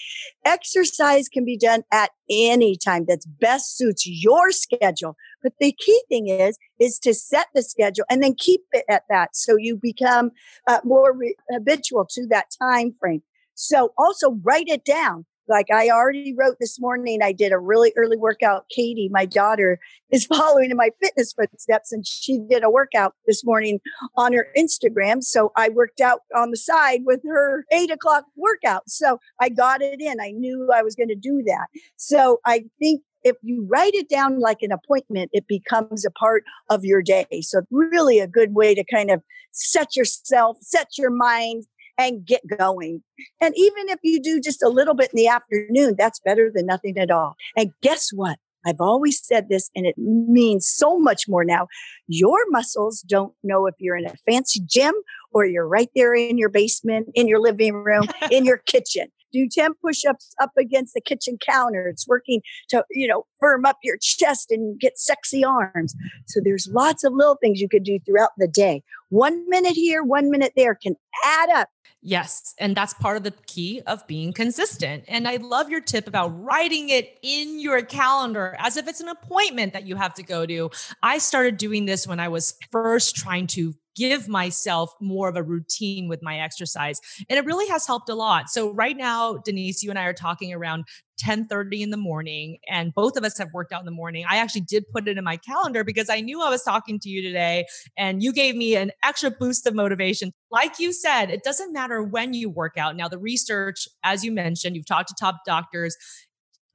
[0.44, 5.16] Exercise can be done at any time that best suits your schedule.
[5.42, 9.04] But the key thing is, is to set the schedule and then keep it at
[9.08, 9.36] that.
[9.36, 10.30] So you become
[10.66, 13.22] uh, more re- habitual to that time frame.
[13.54, 15.26] So also write it down.
[15.50, 18.66] Like I already wrote this morning, I did a really early workout.
[18.74, 19.78] Katie, my daughter,
[20.10, 23.80] is following in my fitness footsteps and she did a workout this morning
[24.16, 25.22] on her Instagram.
[25.22, 28.88] So I worked out on the side with her eight o'clock workout.
[28.88, 30.20] So I got it in.
[30.20, 31.66] I knew I was going to do that.
[31.96, 36.44] So I think if you write it down like an appointment, it becomes a part
[36.70, 37.26] of your day.
[37.42, 41.64] So really a good way to kind of set yourself, set your mind,
[42.08, 43.02] and get going.
[43.40, 46.66] And even if you do just a little bit in the afternoon, that's better than
[46.66, 47.36] nothing at all.
[47.56, 48.38] And guess what?
[48.66, 51.66] I've always said this and it means so much more now.
[52.08, 54.94] Your muscles don't know if you're in a fancy gym
[55.32, 59.08] or you're right there in your basement, in your living room, in your kitchen.
[59.32, 61.88] Do 10 push-ups up against the kitchen counter.
[61.88, 65.94] It's working to, you know, firm up your chest and get sexy arms.
[66.26, 68.82] So there's lots of little things you could do throughout the day.
[69.08, 71.68] One minute here, one minute there can add up
[72.02, 72.54] Yes.
[72.58, 75.04] And that's part of the key of being consistent.
[75.06, 79.08] And I love your tip about writing it in your calendar as if it's an
[79.08, 80.70] appointment that you have to go to.
[81.02, 85.42] I started doing this when I was first trying to give myself more of a
[85.42, 88.48] routine with my exercise and it really has helped a lot.
[88.48, 90.84] So right now denise you and i are talking around
[91.18, 94.24] 10 30 in the morning and both of us have worked out in the morning.
[94.30, 97.10] I actually did put it in my calendar because i knew i was talking to
[97.10, 97.66] you today
[97.98, 100.32] and you gave me an extra boost of motivation.
[100.50, 102.96] Like you said it doesn't matter when you work out.
[102.96, 105.94] Now the research as you mentioned you've talked to top doctors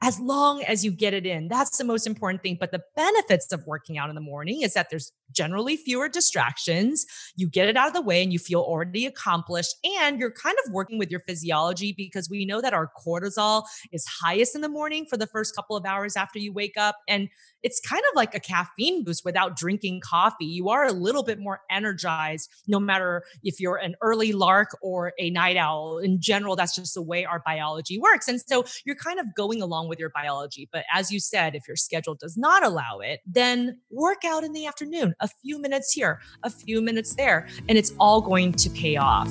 [0.02, 1.48] as long as you get it in.
[1.48, 2.58] That's the most important thing.
[2.60, 7.06] But the benefits of working out in the morning is that there's generally fewer distractions.
[7.36, 9.74] You get it out of the way and you feel already accomplished.
[10.02, 14.06] And you're kind of working with your physiology because we know that our cortisol is
[14.22, 16.98] highest in the morning for the first couple of hours after you wake up.
[17.08, 17.30] And
[17.66, 20.46] it's kind of like a caffeine boost without drinking coffee.
[20.46, 25.14] You are a little bit more energized, no matter if you're an early lark or
[25.18, 25.98] a night owl.
[25.98, 28.28] In general, that's just the way our biology works.
[28.28, 30.70] And so you're kind of going along with your biology.
[30.72, 34.54] But as you said, if your schedule does not allow it, then work out in
[34.54, 38.70] the afternoon, a few minutes here, a few minutes there, and it's all going to
[38.70, 39.28] pay off.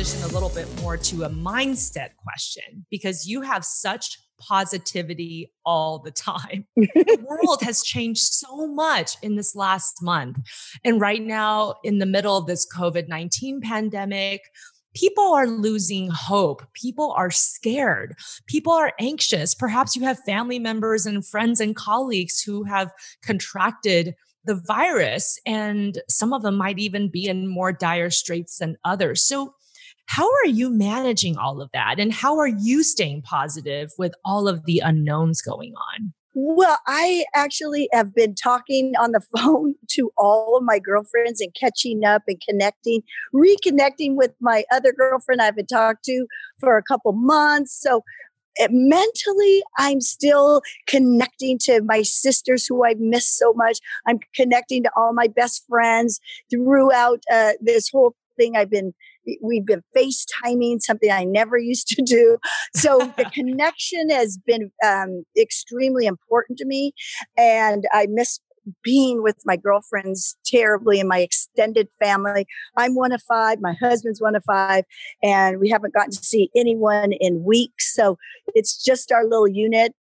[0.00, 5.98] Transition a little bit more to a mindset question because you have such positivity all
[5.98, 6.64] the time.
[6.76, 10.38] the world has changed so much in this last month.
[10.86, 14.40] And right now, in the middle of this COVID 19 pandemic,
[14.94, 16.62] people are losing hope.
[16.72, 18.16] People are scared.
[18.46, 19.54] People are anxious.
[19.54, 22.90] Perhaps you have family members and friends and colleagues who have
[23.22, 28.78] contracted the virus, and some of them might even be in more dire straits than
[28.82, 29.22] others.
[29.22, 29.52] So,
[30.10, 32.00] how are you managing all of that?
[32.00, 36.12] And how are you staying positive with all of the unknowns going on?
[36.34, 41.54] Well, I actually have been talking on the phone to all of my girlfriends and
[41.54, 46.26] catching up and connecting, reconnecting with my other girlfriend I've been talked to
[46.58, 47.80] for a couple months.
[47.80, 48.02] So
[48.56, 53.78] it, mentally, I'm still connecting to my sisters who I've missed so much.
[54.08, 56.18] I'm connecting to all my best friends
[56.50, 58.56] throughout uh, this whole thing.
[58.56, 58.92] I've been
[59.42, 62.38] we've been FaceTiming, something I never used to do.
[62.74, 66.92] So the connection has been um, extremely important to me.
[67.36, 68.40] And I miss
[68.82, 72.46] being with my girlfriends terribly and my extended family.
[72.76, 74.84] I'm one of five, my husband's one of five,
[75.22, 77.94] and we haven't gotten to see anyone in weeks.
[77.94, 79.94] So it's just our little unit.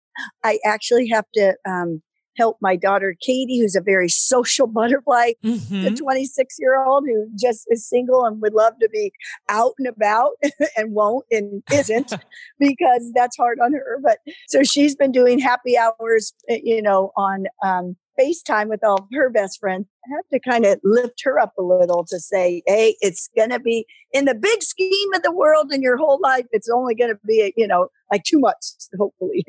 [0.44, 2.02] I actually have to um,
[2.40, 5.84] help my daughter Katie, who's a very social butterfly, mm-hmm.
[5.84, 9.12] the 26 year old who just is single and would love to be
[9.50, 10.32] out and about
[10.78, 12.14] and won't and isn't
[12.60, 14.00] because that's hard on her.
[14.02, 19.08] But so she's been doing happy hours, eh, you know, on um, FaceTime with all
[19.14, 19.86] her best friends.
[20.06, 23.52] I have to kind of lift her up a little to say, hey, it's going
[23.52, 26.46] to be in the big scheme of the world in your whole life.
[26.52, 29.46] It's only going to be, you know, like two months, hopefully.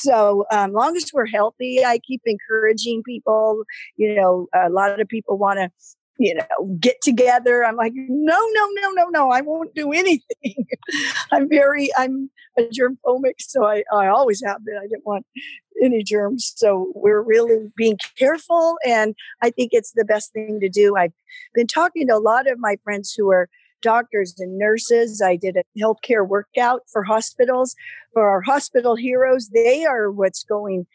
[0.00, 3.64] so, um, long as we're healthy, I keep encouraging people.
[3.96, 5.70] You know, a lot of people want to
[6.18, 7.64] you know, get together.
[7.64, 10.66] I'm like, no, no, no, no, no, I won't do anything.
[11.32, 12.68] I'm very, I'm a
[13.38, 14.76] so I, I always have been.
[14.76, 15.26] I didn't want
[15.82, 16.52] any germs.
[16.56, 18.76] So we're really being careful.
[18.86, 20.96] And I think it's the best thing to do.
[20.96, 21.12] I've
[21.54, 23.48] been talking to a lot of my friends who are
[23.82, 25.20] doctors and nurses.
[25.20, 27.74] I did a healthcare workout for hospitals,
[28.12, 29.50] for our hospital heroes.
[29.50, 30.86] They are what's going.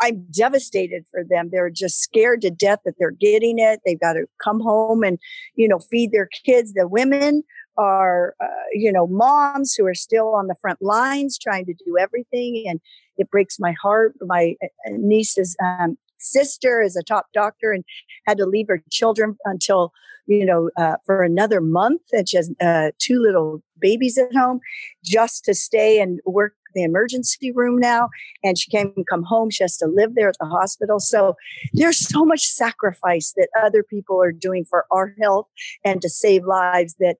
[0.00, 1.50] I'm devastated for them.
[1.52, 3.80] They're just scared to death that they're getting it.
[3.84, 5.18] They've got to come home and,
[5.54, 6.72] you know, feed their kids.
[6.72, 7.42] The women
[7.76, 11.96] are, uh, you know, moms who are still on the front lines trying to do
[11.98, 12.64] everything.
[12.66, 12.80] And
[13.16, 14.14] it breaks my heart.
[14.20, 17.84] My uh, uh, niece's um, sister is a top doctor and
[18.26, 19.92] had to leave her children until,
[20.26, 22.02] you know, uh, for another month.
[22.12, 24.60] And she has uh, two little babies at home
[25.04, 28.08] just to stay and work the emergency room now
[28.42, 31.34] and she can't come home she has to live there at the hospital so
[31.72, 35.46] there's so much sacrifice that other people are doing for our health
[35.84, 37.16] and to save lives that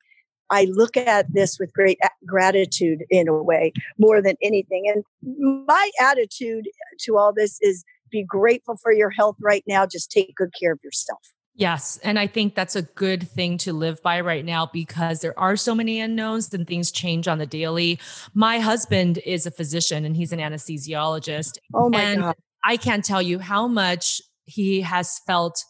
[0.50, 4.92] I look at this with great gratitude in a way more than anything.
[4.92, 6.68] And my attitude
[7.02, 9.86] to all this is be grateful for your health right now.
[9.86, 11.20] Just take good care of yourself.
[11.54, 11.98] Yes.
[12.02, 15.56] And I think that's a good thing to live by right now because there are
[15.56, 17.98] so many unknowns and things change on the daily.
[18.32, 21.58] My husband is a physician and he's an anesthesiologist.
[21.74, 22.36] Oh my and God.
[22.64, 25.64] I can't tell you how much he has felt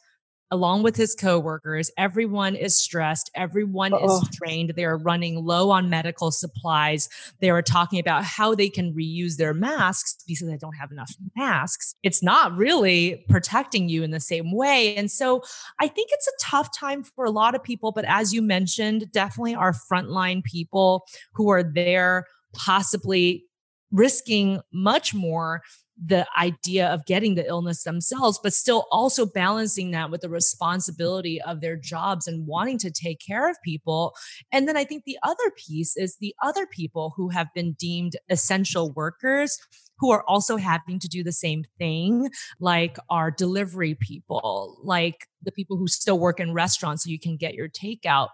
[0.51, 1.91] along with his coworkers.
[1.97, 3.31] Everyone is stressed.
[3.35, 4.05] Everyone oh.
[4.05, 4.73] is strained.
[4.77, 7.09] They are running low on medical supplies.
[7.41, 11.13] They are talking about how they can reuse their masks because they don't have enough
[11.37, 11.95] masks.
[12.03, 14.97] It's not really protecting you in the same way.
[14.97, 15.43] And so
[15.81, 17.93] I think it's a tough time for a lot of people.
[17.93, 23.45] But as you mentioned, definitely our frontline people who are there possibly
[23.93, 25.63] risking much more
[26.05, 31.41] the idea of getting the illness themselves, but still also balancing that with the responsibility
[31.43, 34.15] of their jobs and wanting to take care of people.
[34.51, 38.17] And then I think the other piece is the other people who have been deemed
[38.31, 39.59] essential workers
[40.01, 45.53] who are also having to do the same thing, like our delivery people, like the
[45.53, 48.29] people who still work in restaurants so you can get your takeout.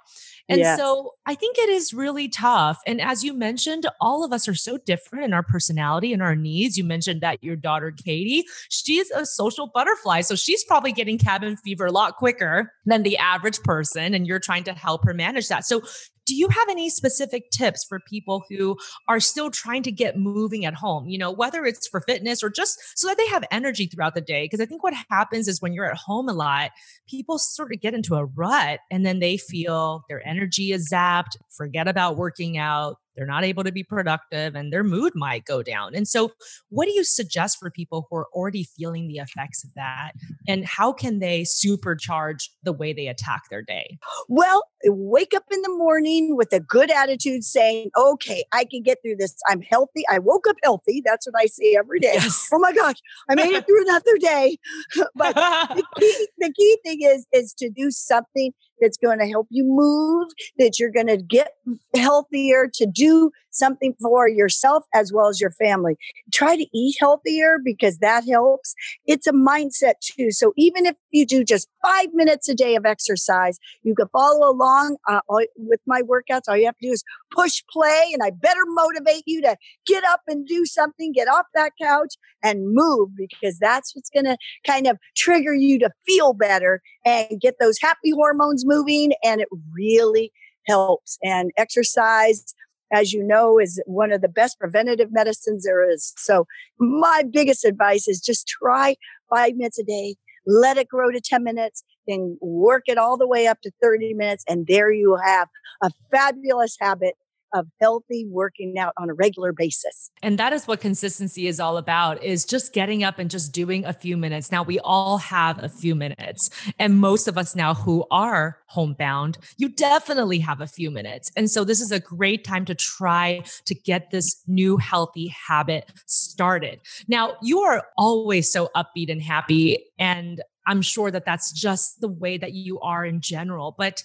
[0.49, 0.79] And yes.
[0.79, 2.81] so I think it is really tough.
[2.87, 6.37] And as you mentioned, all of us are so different in our personality and our
[6.37, 6.77] needs.
[6.77, 10.21] You mentioned that your daughter, Katie, she's a social butterfly.
[10.21, 14.15] So she's probably getting cabin fever a lot quicker than the average person.
[14.15, 15.65] And you're trying to help her manage that.
[15.65, 15.83] So
[16.27, 18.77] do you have any specific tips for people who
[19.09, 21.09] are still trying to get moving at home?
[21.09, 24.21] You know whether it's for fitness or just so that they have energy throughout the
[24.21, 26.71] day because i think what happens is when you're at home a lot
[27.09, 31.37] people sort of get into a rut and then they feel their energy is zapped
[31.51, 35.63] forget about working out they're not able to be productive and their mood might go
[35.63, 35.95] down.
[35.95, 36.33] And so,
[36.69, 40.13] what do you suggest for people who are already feeling the effects of that?
[40.47, 43.99] And how can they supercharge the way they attack their day?
[44.29, 48.99] Well, wake up in the morning with a good attitude saying, okay, I can get
[49.03, 49.37] through this.
[49.49, 50.03] I'm healthy.
[50.11, 51.03] I woke up healthy.
[51.05, 52.13] That's what I say every day.
[52.15, 52.49] Yes.
[52.53, 52.97] Oh my gosh,
[53.29, 54.59] I made it through another day.
[55.15, 59.47] but the key, the key thing is, is to do something that's going to help
[59.51, 61.53] you move, that you're going to get
[61.95, 65.97] healthier, to do something for yourself as well as your family.
[66.33, 68.75] Try to eat healthier because that helps.
[69.07, 70.31] It's a mindset too.
[70.31, 74.51] So even if you do just five minutes a day of exercise, you can follow
[74.51, 75.21] along uh,
[75.57, 76.43] with my workouts.
[76.49, 80.05] All you have to do is push play, and I better motivate you to get
[80.05, 84.37] up and do something, get off that couch and move because that's what's going to
[84.67, 89.13] kind of trigger you to feel better and get those happy hormones moving.
[89.25, 90.33] And it really
[90.67, 91.19] helps.
[91.23, 92.55] And exercise,
[92.93, 96.13] as you know, is one of the best preventative medicines there is.
[96.17, 96.47] So,
[96.79, 98.97] my biggest advice is just try
[99.31, 100.17] five minutes a day.
[100.49, 104.15] let it grow to 10 minutes, then work it all the way up to 30
[104.15, 104.45] minutes.
[104.49, 105.49] And there you have
[105.83, 107.15] a fabulous habit
[107.55, 110.11] of healthy working out on a regular basis.
[110.23, 113.85] And that is what consistency is all about is just getting up and just doing
[113.85, 114.53] a few minutes.
[114.53, 116.51] Now we all have a few minutes.
[116.79, 121.31] And most of us now who are homebound, you definitely have a few minutes.
[121.37, 125.91] And so this is a great time to try to get this new healthy habit
[126.07, 126.81] started.
[127.09, 132.09] Now, you are always so upbeat and happy and I'm sure that that's just the
[132.09, 133.75] way that you are in general.
[133.79, 134.03] But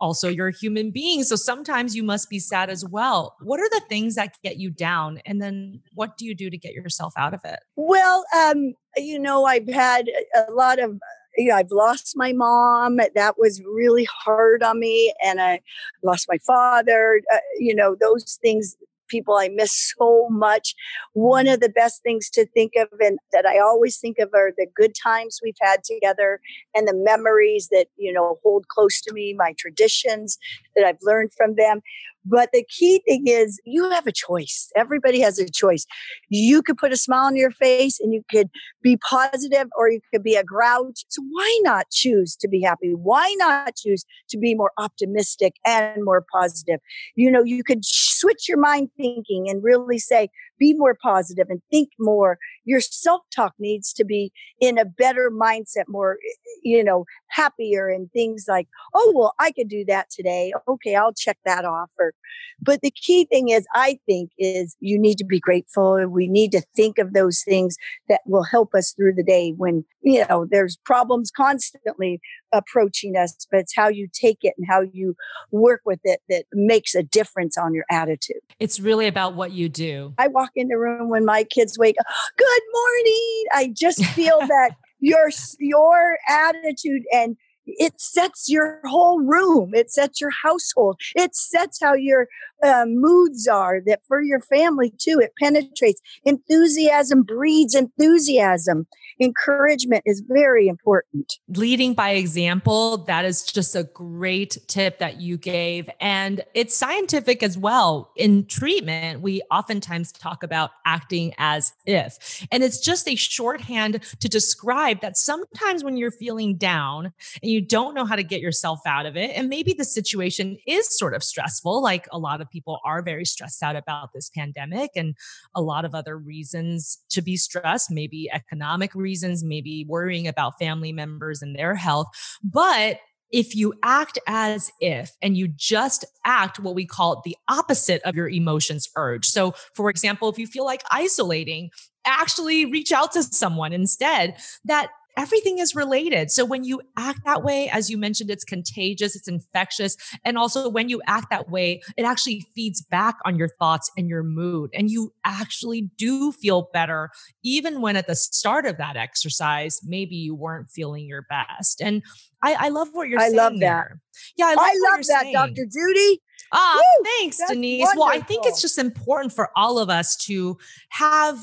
[0.00, 1.24] also you're a human being.
[1.24, 3.36] So sometimes you must be sad as well.
[3.40, 5.20] What are the things that get you down?
[5.24, 7.60] And then what do you do to get yourself out of it?
[7.76, 10.98] Well, um, you know, I've had a lot of
[11.36, 13.00] you know, I've lost my mom.
[13.14, 15.12] That was really hard on me.
[15.22, 15.60] And I
[16.02, 17.20] lost my father.
[17.32, 18.76] Uh, you know, those things
[19.08, 20.74] people I miss so much.
[21.12, 24.52] One of the best things to think of and that I always think of are
[24.56, 26.40] the good times we've had together
[26.74, 30.38] and the memories that, you know, hold close to me, my traditions
[30.76, 31.80] that I've learned from them.
[32.24, 34.70] But the key thing is you have a choice.
[34.76, 35.86] Everybody has a choice.
[36.28, 38.48] You could put a smile on your face and you could
[38.82, 41.04] be positive or you could be a grouch.
[41.08, 42.92] So why not choose to be happy?
[42.94, 46.80] Why not choose to be more optimistic and more positive?
[47.14, 50.28] You know, you could switch your mind thinking and really say,
[50.58, 52.38] be more positive and think more.
[52.64, 56.18] Your self talk needs to be in a better mindset, more,
[56.62, 60.52] you know, happier and things like, oh, well, I could do that today.
[60.68, 61.90] Okay, I'll check that off.
[61.98, 62.12] Or,
[62.60, 66.06] but the key thing is, I think, is you need to be grateful.
[66.06, 67.76] We need to think of those things
[68.08, 72.20] that will help us through the day when, you know, there's problems constantly
[72.52, 75.16] approaching us, but it's how you take it and how you
[75.50, 78.40] work with it that makes a difference on your attitude.
[78.60, 80.14] It's really about what you do.
[80.18, 83.44] I walk in the room when my kids wake up, good morning.
[83.52, 87.36] I just feel that your your attitude and
[87.66, 92.26] it sets your whole room it sets your household it sets how your
[92.62, 98.86] uh, moods are that for your family too it penetrates enthusiasm breeds enthusiasm
[99.20, 101.38] encouragement is very important.
[101.48, 105.88] Leading by example, that is just a great tip that you gave.
[106.00, 108.10] And it's scientific as well.
[108.16, 114.28] In treatment, we oftentimes talk about acting as if, and it's just a shorthand to
[114.28, 117.12] describe that sometimes when you're feeling down
[117.42, 120.58] and you don't know how to get yourself out of it, and maybe the situation
[120.66, 124.28] is sort of stressful, like a lot of people are very stressed out about this
[124.30, 125.16] pandemic and
[125.54, 130.92] a lot of other reasons to be stressed, maybe economic reasons, maybe worrying about family
[130.92, 132.08] members and their health.
[132.42, 132.98] But
[133.32, 138.14] if you act as if and you just act what we call the opposite of
[138.14, 139.26] your emotions urge.
[139.26, 141.70] So, for example, if you feel like isolating,
[142.04, 144.36] actually reach out to someone instead.
[144.64, 146.30] That everything is related.
[146.30, 149.96] So when you act that way, as you mentioned, it's contagious, it's infectious.
[150.24, 154.08] And also when you act that way, it actually feeds back on your thoughts and
[154.08, 154.70] your mood.
[154.74, 157.10] And you actually do feel better,
[157.42, 161.80] even when at the start of that exercise, maybe you weren't feeling your best.
[161.80, 162.02] And
[162.42, 163.38] I, I love what you're I saying.
[163.38, 163.60] I love that.
[163.60, 164.00] There.
[164.36, 165.32] Yeah, I love, I love that, saying.
[165.32, 165.66] Dr.
[165.66, 166.20] Judy.
[166.52, 167.80] Ah, Woo, thanks, Denise.
[167.80, 168.02] Wonderful.
[168.02, 170.58] Well, I think it's just important for all of us to
[170.90, 171.38] have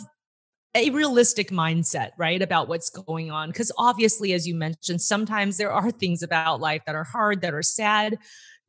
[0.74, 3.50] a realistic mindset, right, about what's going on.
[3.50, 7.54] Because obviously, as you mentioned, sometimes there are things about life that are hard, that
[7.54, 8.18] are sad,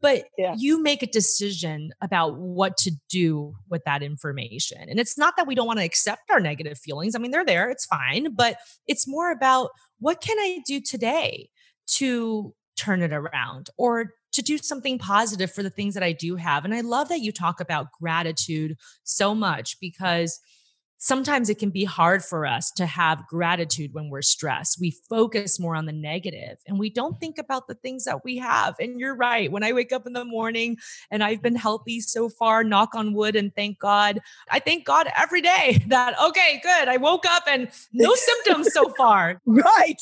[0.01, 0.55] but yeah.
[0.59, 4.79] you make a decision about what to do with that information.
[4.89, 7.15] And it's not that we don't want to accept our negative feelings.
[7.15, 8.57] I mean, they're there, it's fine, but
[8.89, 11.49] it's more about what can I do today
[11.87, 16.37] to turn it around or to do something positive for the things that I do
[16.37, 16.65] have.
[16.65, 20.41] And I love that you talk about gratitude so much because
[21.03, 24.79] sometimes it can be hard for us to have gratitude when we're stressed.
[24.81, 28.39] We focus more on the negative and we don't think about the things that we
[28.39, 28.77] have.
[28.79, 29.51] And you're right.
[29.51, 30.77] When I wake up in the morning
[31.11, 35.09] and I've been healthy so far, knock on wood and thank God, I thank God
[35.19, 36.87] every day that, okay, good.
[36.87, 39.41] I woke up and no symptoms so far.
[39.45, 40.01] Right.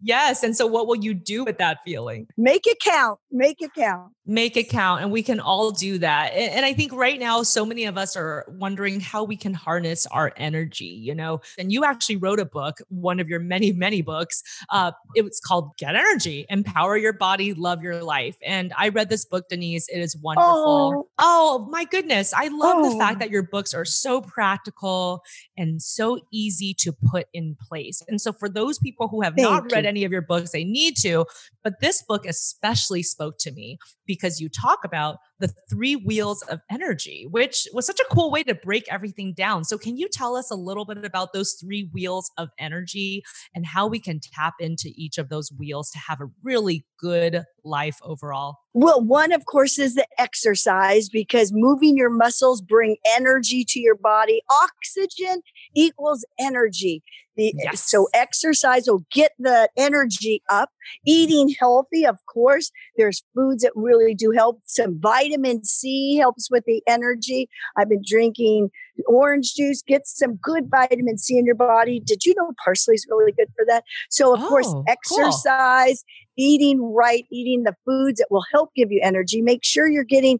[0.00, 0.42] yes.
[0.42, 2.28] And so what will you do with that feeling?
[2.38, 3.20] Make it count.
[3.30, 4.12] Make it count.
[4.30, 5.02] Make it count.
[5.02, 6.28] And we can all do that.
[6.34, 10.06] And I think right now, so many of us are wondering how we can harness
[10.06, 11.40] our energy, you know?
[11.58, 14.44] And you actually wrote a book, one of your many, many books.
[14.68, 18.36] Uh, it was called Get Energy Empower Your Body, Love Your Life.
[18.40, 19.88] And I read this book, Denise.
[19.88, 20.48] It is wonderful.
[20.48, 22.32] Oh, oh my goodness.
[22.32, 22.92] I love oh.
[22.92, 23.18] the fact oh.
[23.18, 25.24] that your books are so practical
[25.58, 28.00] and so easy to put in place.
[28.06, 29.88] And so for those people who have Thank not read you.
[29.88, 31.26] any of your books, they need to.
[31.64, 36.60] But this book especially spoke to me because you talk about the three wheels of
[36.70, 39.64] energy, which was such a cool way to break everything down.
[39.64, 43.22] So, can you tell us a little bit about those three wheels of energy
[43.54, 47.44] and how we can tap into each of those wheels to have a really good
[47.64, 48.56] life overall?
[48.72, 53.96] Well, one, of course, is the exercise because moving your muscles bring energy to your
[53.96, 54.42] body.
[54.62, 55.42] Oxygen
[55.74, 57.02] equals energy.
[57.40, 57.90] The, eh, yes.
[57.90, 60.68] So exercise will get the energy up.
[60.68, 61.02] Mm-hmm.
[61.06, 64.60] Eating healthy, of course, there's foods that really do help.
[64.66, 67.48] Some vitamin C helps with the energy.
[67.76, 68.70] I've been drinking
[69.06, 72.00] orange juice, get some good vitamin C in your body.
[72.00, 73.84] Did you know parsley is really good for that?
[74.10, 76.44] So, of oh, course, exercise, cool.
[76.44, 79.40] eating right, eating the foods that will help give you energy.
[79.40, 80.38] Make sure you're getting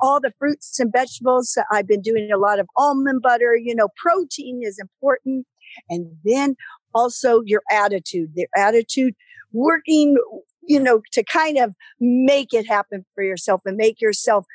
[0.00, 1.56] all the fruits and vegetables.
[1.70, 3.56] I've been doing a lot of almond butter.
[3.56, 5.46] You know, protein is important.
[5.88, 6.56] And then
[6.94, 9.14] also your attitude, the attitude
[9.52, 10.16] working,
[10.62, 14.46] you know, to kind of make it happen for yourself and make yourself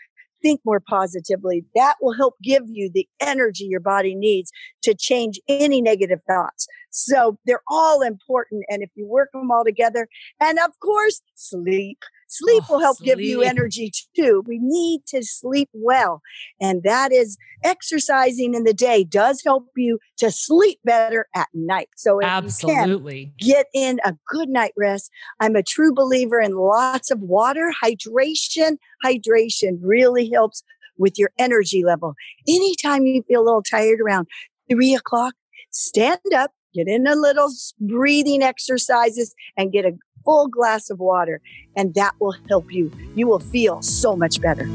[0.42, 1.66] think more positively.
[1.76, 4.52] That will help give you the energy your body needs
[4.84, 6.68] to change any negative thoughts.
[6.90, 8.64] So they're all important.
[8.70, 10.08] And if you work them all together,
[10.40, 12.00] and of course, sleep.
[12.28, 13.08] Sleep oh, will help sleep.
[13.08, 14.44] give you energy too.
[14.46, 16.22] We need to sleep well.
[16.62, 21.90] And that is exercising in the day does help you to sleep better at night.
[21.96, 25.10] So absolutely get in a good night rest.
[25.40, 28.78] I'm a true believer in lots of water, hydration.
[29.04, 30.64] Hydration really helps
[31.00, 32.14] with your energy level.
[32.48, 34.28] Anytime you feel a little tired around
[34.70, 35.34] three o'clock,
[35.72, 37.50] stand up, get in a little
[37.80, 41.42] breathing exercises and get a full glass of water,
[41.76, 42.92] and that will help you.
[43.16, 44.70] You will feel so much better.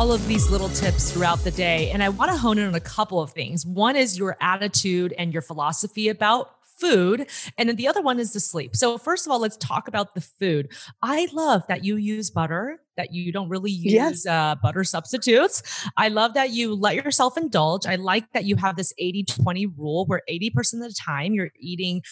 [0.00, 1.90] all of these little tips throughout the day.
[1.90, 3.66] And I want to hone in on a couple of things.
[3.66, 7.28] One is your attitude and your philosophy about food.
[7.58, 8.74] And then the other one is the sleep.
[8.74, 10.72] So, first of all, let's talk about the food.
[11.02, 14.26] I love that you use butter, that you don't really use yes.
[14.26, 15.62] uh, butter substitutes.
[15.96, 17.86] I love that you let yourself indulge.
[17.86, 21.50] I like that you have this 80 20 rule where 80% of the time you're
[21.58, 22.02] eating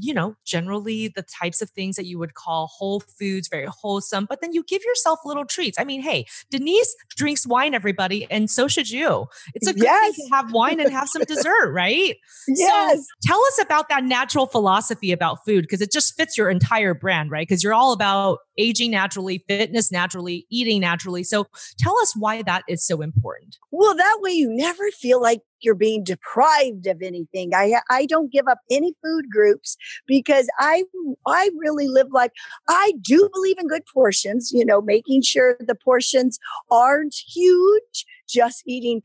[0.00, 4.26] you know, generally the types of things that you would call whole foods, very wholesome,
[4.28, 5.78] but then you give yourself little treats.
[5.78, 9.26] I mean, hey, Denise drinks wine, everybody, and so should you.
[9.54, 10.16] It's a good yes.
[10.16, 12.16] thing to have wine and have some dessert, right?
[12.48, 12.98] Yes.
[12.98, 16.94] So tell us about that natural philosophy about food because it just fits your entire
[16.94, 17.46] brand, right?
[17.46, 21.24] Because you're all about aging naturally, fitness naturally, eating naturally.
[21.24, 21.46] So
[21.78, 23.56] tell us why that is so important.
[23.70, 27.54] Well, that way you never feel like you're being deprived of anything.
[27.54, 30.84] I I don't give up any food groups because I
[31.26, 32.30] I really live life.
[32.68, 36.38] I do believe in good portions, you know, making sure the portions
[36.70, 39.02] aren't huge, just eating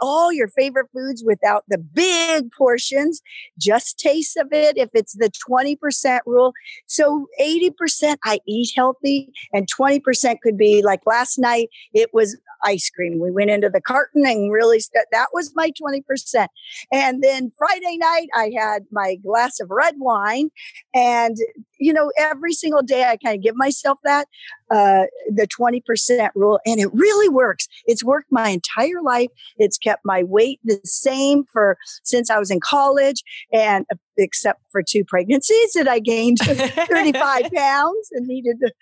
[0.00, 3.20] all your favorite foods without the big portions,
[3.58, 6.52] just taste of it if it's the 20% rule.
[6.86, 12.90] So 80% I eat healthy and 20% could be like last night it was ice
[12.90, 13.18] cream.
[13.18, 16.46] We went into the carton and really st- that was my 20%.
[16.92, 20.50] And then Friday night I had my glass of red wine
[20.94, 21.36] and
[21.82, 24.28] you know every single day I kind of give myself that
[24.70, 27.68] uh, the 20% rule and it really works.
[27.84, 29.28] It's worked my entire life.
[29.58, 33.22] It's kept my weight the same for since I was in college
[33.52, 38.72] and uh, except for two pregnancies that I gained 35 pounds and needed to.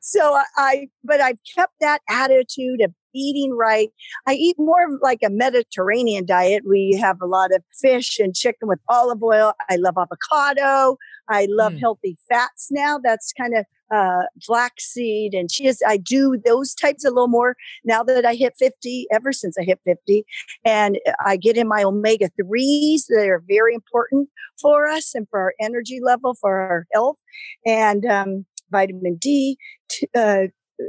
[0.00, 3.90] So I, but I've kept that attitude of eating right.
[4.26, 6.64] I eat more of like a Mediterranean diet.
[6.68, 9.54] We have a lot of fish and chicken with olive oil.
[9.70, 10.98] I love avocado.
[11.28, 11.80] I love mm.
[11.80, 12.98] healthy fats now.
[13.02, 15.72] That's kind of uh, flaxseed and chia.
[15.86, 19.64] I do those types a little more now that I hit 50, ever since I
[19.64, 20.24] hit 50.
[20.64, 24.28] And I get in my omega 3s that are very important
[24.60, 27.16] for us and for our energy level, for our health.
[27.64, 29.58] And um, vitamin D,
[29.88, 30.46] t- uh,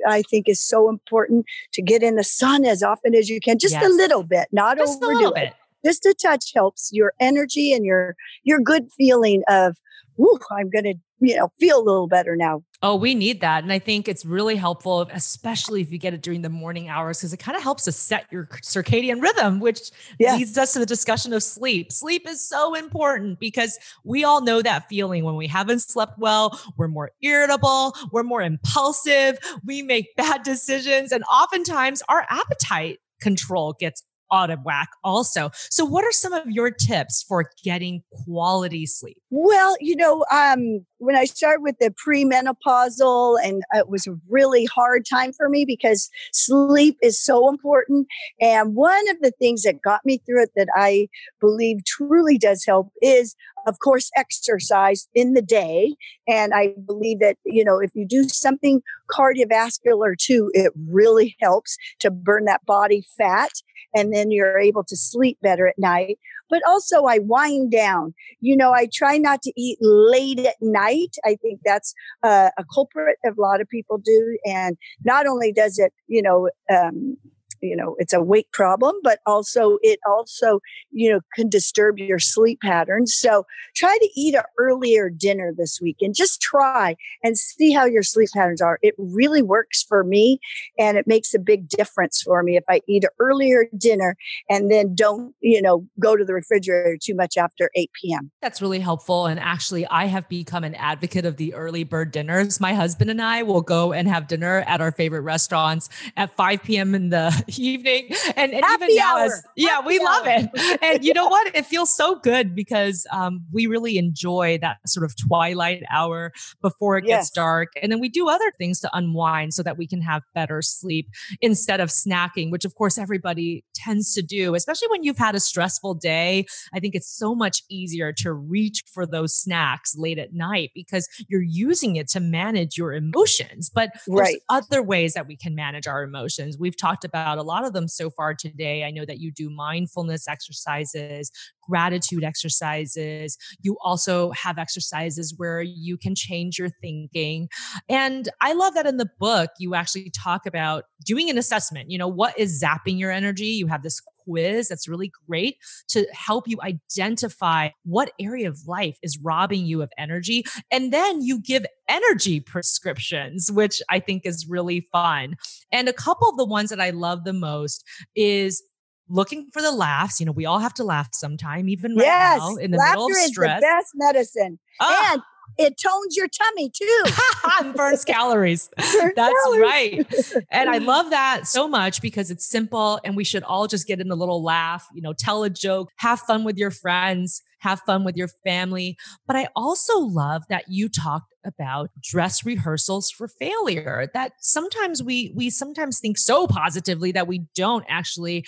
[0.07, 3.57] I think is so important to get in the sun as often as you can,
[3.57, 3.85] just yes.
[3.85, 5.53] a little bit, not just overdo it.
[5.85, 9.77] Just a touch helps your energy and your your good feeling of,
[10.19, 12.63] "Ooh, I'm going to you know, feel a little better now.
[12.83, 13.63] Oh, we need that.
[13.63, 17.19] And I think it's really helpful, especially if you get it during the morning hours,
[17.19, 20.35] because it kind of helps to set your circadian rhythm, which yeah.
[20.35, 21.91] leads us to the discussion of sleep.
[21.91, 26.59] Sleep is so important because we all know that feeling when we haven't slept well,
[26.77, 33.73] we're more irritable, we're more impulsive, we make bad decisions, and oftentimes our appetite control
[33.79, 35.49] gets out of whack also.
[35.53, 39.17] So what are some of your tips for getting quality sleep?
[39.29, 44.65] Well, you know, um, when I started with the premenopausal, and it was a really
[44.65, 48.07] hard time for me because sleep is so important.
[48.41, 51.07] And one of the things that got me through it that I
[51.39, 55.95] believe truly does help is, of course, exercise in the day.
[56.27, 61.77] And I believe that, you know, if you do something cardiovascular too, it really helps
[61.99, 63.51] to burn that body fat
[63.97, 66.19] and then you're able to sleep better at night.
[66.49, 68.13] But also, I wind down.
[68.39, 71.15] You know, I try not to eat late at night.
[71.25, 71.93] I think that's
[72.23, 74.37] uh, a culprit of a lot of people do.
[74.45, 77.17] And not only does it, you know, um,
[77.61, 80.59] you know it's a weight problem but also it also
[80.91, 83.15] you know can disturb your sleep patterns.
[83.15, 83.45] So
[83.75, 88.03] try to eat an earlier dinner this week and just try and see how your
[88.03, 88.79] sleep patterns are.
[88.81, 90.39] It really works for me
[90.77, 94.15] and it makes a big difference for me if i eat an earlier dinner
[94.49, 98.61] and then don't you know go to the refrigerator too much after 8 p.m that's
[98.61, 102.59] really helpful and actually i have become an advocate of the early bird dinners.
[102.59, 106.63] My husband and i will go and have dinner at our favorite restaurants at 5
[106.63, 108.09] p.m in the evening.
[108.35, 110.05] And, and even now, as, yeah, we hour.
[110.05, 110.49] love it.
[110.87, 111.55] And you know what?
[111.55, 116.31] It feels so good because um, we really enjoy that sort of twilight hour
[116.61, 117.25] before it yes.
[117.25, 117.69] gets dark.
[117.81, 121.09] And then we do other things to unwind so that we can have better sleep
[121.41, 125.39] instead of snacking, which of course everybody tends to do, especially when you've had a
[125.39, 126.45] stressful day.
[126.73, 131.07] I think it's so much easier to reach for those snacks late at night because
[131.27, 133.69] you're using it to manage your emotions.
[133.73, 134.37] But there's right.
[134.49, 136.57] other ways that we can manage our emotions.
[136.57, 138.83] We've talked about a lot of them so far today.
[138.83, 141.31] I know that you do mindfulness exercises,
[141.67, 143.37] gratitude exercises.
[143.61, 147.49] You also have exercises where you can change your thinking.
[147.89, 151.91] And I love that in the book, you actually talk about doing an assessment.
[151.91, 153.47] You know, what is zapping your energy?
[153.47, 155.57] You have this quiz that's really great
[155.89, 160.43] to help you identify what area of life is robbing you of energy.
[160.71, 165.35] And then you give energy prescriptions, which I think is really fun.
[165.71, 167.83] And a couple of the ones that I love the most
[168.15, 168.63] is
[169.09, 170.19] looking for the laughs.
[170.19, 173.07] You know, we all have to laugh sometime, even right yes, now in the middle
[173.07, 173.57] of stress.
[173.57, 174.59] Is the best medicine.
[174.81, 175.11] Oh.
[175.13, 175.21] And
[175.57, 177.03] it tones your tummy too.
[177.75, 178.69] burns calories.
[178.77, 179.61] Burns That's calories.
[179.61, 180.07] right.
[180.51, 183.99] And I love that so much because it's simple and we should all just get
[183.99, 187.81] in a little laugh, you know, tell a joke, have fun with your friends, have
[187.81, 188.97] fun with your family.
[189.25, 195.31] But I also love that you talked about dress rehearsals for failure that sometimes we
[195.35, 198.45] we sometimes think so positively that we don't actually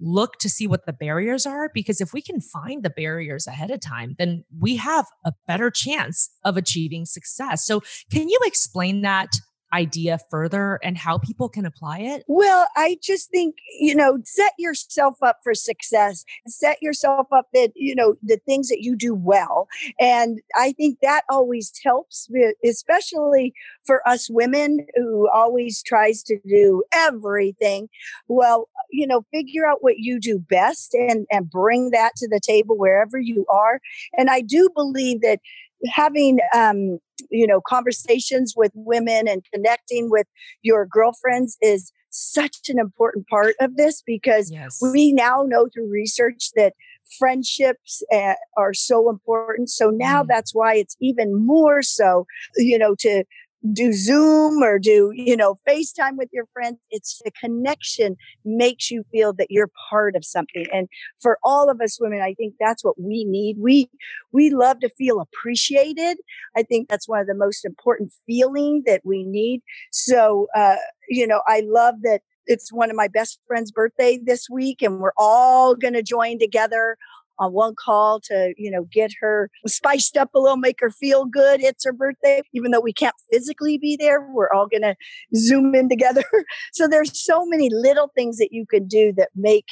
[0.00, 3.70] look to see what the barriers are because if we can find the barriers ahead
[3.70, 9.02] of time then we have a better chance of achieving success so can you explain
[9.02, 9.28] that
[9.72, 12.24] idea further and how people can apply it?
[12.26, 16.24] Well, I just think, you know, set yourself up for success.
[16.46, 19.68] Set yourself up that, you know, the things that you do well.
[19.98, 22.28] And I think that always helps,
[22.64, 23.54] especially
[23.84, 27.88] for us women who always tries to do everything.
[28.28, 32.40] Well, you know, figure out what you do best and and bring that to the
[32.40, 33.80] table wherever you are.
[34.16, 35.40] And I do believe that
[35.86, 36.98] having um,
[37.30, 40.26] you know conversations with women and connecting with
[40.62, 44.80] your girlfriends is such an important part of this because yes.
[44.92, 46.74] we now know through research that
[47.18, 50.26] friendships uh, are so important so now mm.
[50.28, 52.26] that's why it's even more so
[52.56, 53.24] you know to
[53.72, 56.78] do Zoom or do, you know, FaceTime with your friends.
[56.90, 60.66] It's the connection makes you feel that you're part of something.
[60.72, 60.88] And
[61.20, 63.56] for all of us women, I think that's what we need.
[63.58, 63.90] We,
[64.32, 66.18] we love to feel appreciated.
[66.56, 69.62] I think that's one of the most important feeling that we need.
[69.92, 70.76] So, uh,
[71.08, 74.98] you know, I love that it's one of my best friend's birthday this week and
[74.98, 76.96] we're all going to join together
[77.40, 81.24] on one call to, you know, get her spiced up a little, make her feel
[81.24, 81.60] good.
[81.60, 82.42] It's her birthday.
[82.52, 84.94] Even though we can't physically be there, we're all going to
[85.34, 86.24] zoom in together.
[86.72, 89.66] so there's so many little things that you can do that make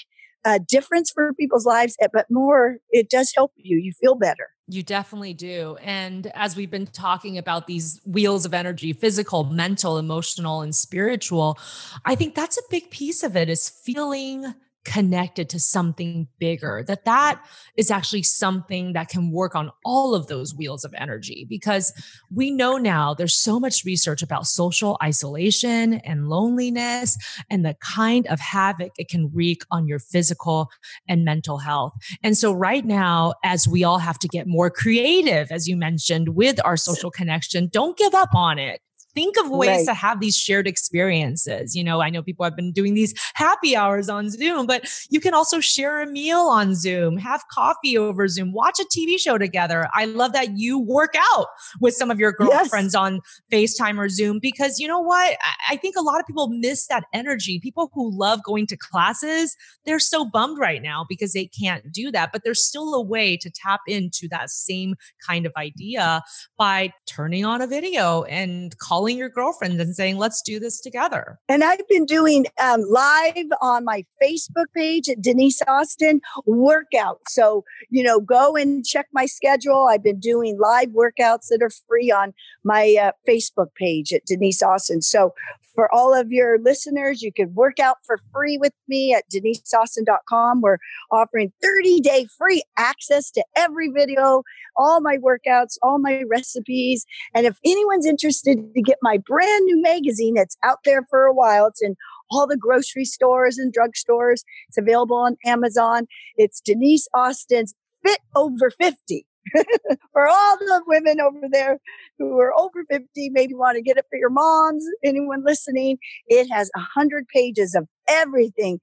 [0.44, 3.76] a difference for people's lives, eh, but more, it does help you.
[3.76, 4.48] You feel better.
[4.68, 5.76] You definitely do.
[5.82, 11.58] And as we've been talking about these wheels of energy, physical, mental, emotional, and spiritual,
[12.04, 14.54] I think that's a big piece of it is feeling
[14.88, 17.44] connected to something bigger that that
[17.76, 21.46] is actually something that can work on all of those wheels of energy.
[21.46, 21.92] Because
[22.34, 27.18] we know now there's so much research about social isolation and loneliness
[27.50, 30.70] and the kind of havoc it can wreak on your physical
[31.06, 31.92] and mental health.
[32.22, 36.30] And so right now as we all have to get more creative as you mentioned
[36.30, 38.80] with our social connection don't give up on it
[39.18, 39.86] think of ways right.
[39.86, 41.74] to have these shared experiences.
[41.74, 45.18] You know, I know people have been doing these happy hours on Zoom, but you
[45.18, 49.36] can also share a meal on Zoom, have coffee over Zoom, watch a TV show
[49.36, 49.88] together.
[49.92, 51.46] I love that you work out
[51.80, 53.00] with some of your girlfriends yes.
[53.00, 55.36] on FaceTime or Zoom because you know what?
[55.68, 57.58] I think a lot of people miss that energy.
[57.58, 62.12] People who love going to classes, they're so bummed right now because they can't do
[62.12, 64.94] that, but there's still a way to tap into that same
[65.26, 66.22] kind of idea
[66.56, 71.38] by turning on a video and calling your girlfriend and saying, let's do this together.
[71.48, 77.20] And I've been doing um, live on my Facebook page at Denise Austin workout.
[77.28, 79.88] So, you know, go and check my schedule.
[79.90, 82.34] I've been doing live workouts that are free on
[82.64, 85.02] my uh, Facebook page at Denise Austin.
[85.02, 85.32] So,
[85.78, 90.60] for all of your listeners, you can work out for free with me at deniseaustin.com.
[90.60, 90.78] We're
[91.12, 94.42] offering 30 day free access to every video,
[94.76, 97.06] all my workouts, all my recipes.
[97.32, 101.32] And if anyone's interested to get my brand new magazine, it's out there for a
[101.32, 101.68] while.
[101.68, 101.94] It's in
[102.28, 104.42] all the grocery stores and drugstores.
[104.66, 106.08] It's available on Amazon.
[106.36, 107.72] It's Denise Austin's
[108.04, 109.24] Fit Over 50.
[110.12, 111.78] for all the women over there
[112.18, 116.48] who are over 50, maybe want to get it for your moms, anyone listening, it
[116.50, 118.80] has a hundred pages of everything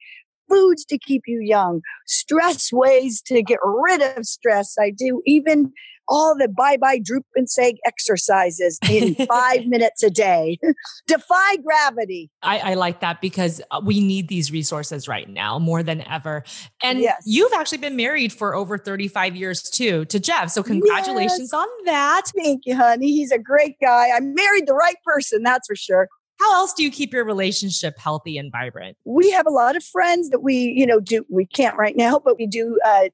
[0.50, 4.76] foods to keep you young, stress ways to get rid of stress.
[4.80, 5.72] I do even
[6.08, 10.60] all the bye bye droop and sag exercises in five minutes a day.
[11.08, 12.30] Defy gravity.
[12.42, 16.44] I, I, like that because uh, we need these resources right now more than ever.
[16.84, 17.24] And yes.
[17.26, 20.52] you've actually been married for over 35 years too to Jeff.
[20.52, 21.54] So congratulations yes.
[21.54, 22.32] on that.
[22.36, 23.12] Thank you, honey.
[23.12, 24.10] He's a great guy.
[24.16, 26.08] I married the right person, that's for sure.
[26.40, 28.98] How else do you keep your relationship healthy and vibrant?
[29.06, 31.26] We have a lot of friends that we, you know, do.
[31.30, 33.10] We can't right now, but we do uh,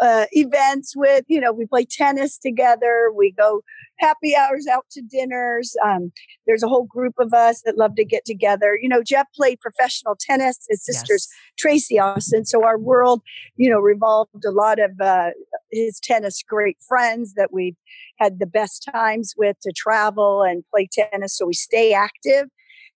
[0.00, 1.24] uh, events with.
[1.28, 3.12] You know, we play tennis together.
[3.14, 3.62] We go
[3.98, 5.76] happy hours out to dinners.
[5.84, 6.12] Um,
[6.46, 8.78] there's a whole group of us that love to get together.
[8.80, 10.58] You know, Jeff played professional tennis.
[10.68, 11.38] His sister's yes.
[11.58, 12.46] Tracy Austin.
[12.46, 13.20] So our world,
[13.56, 15.30] you know, revolved a lot of uh,
[15.70, 17.76] his tennis great friends that we've
[18.18, 21.36] had the best times with to travel and play tennis.
[21.36, 22.48] So we stay active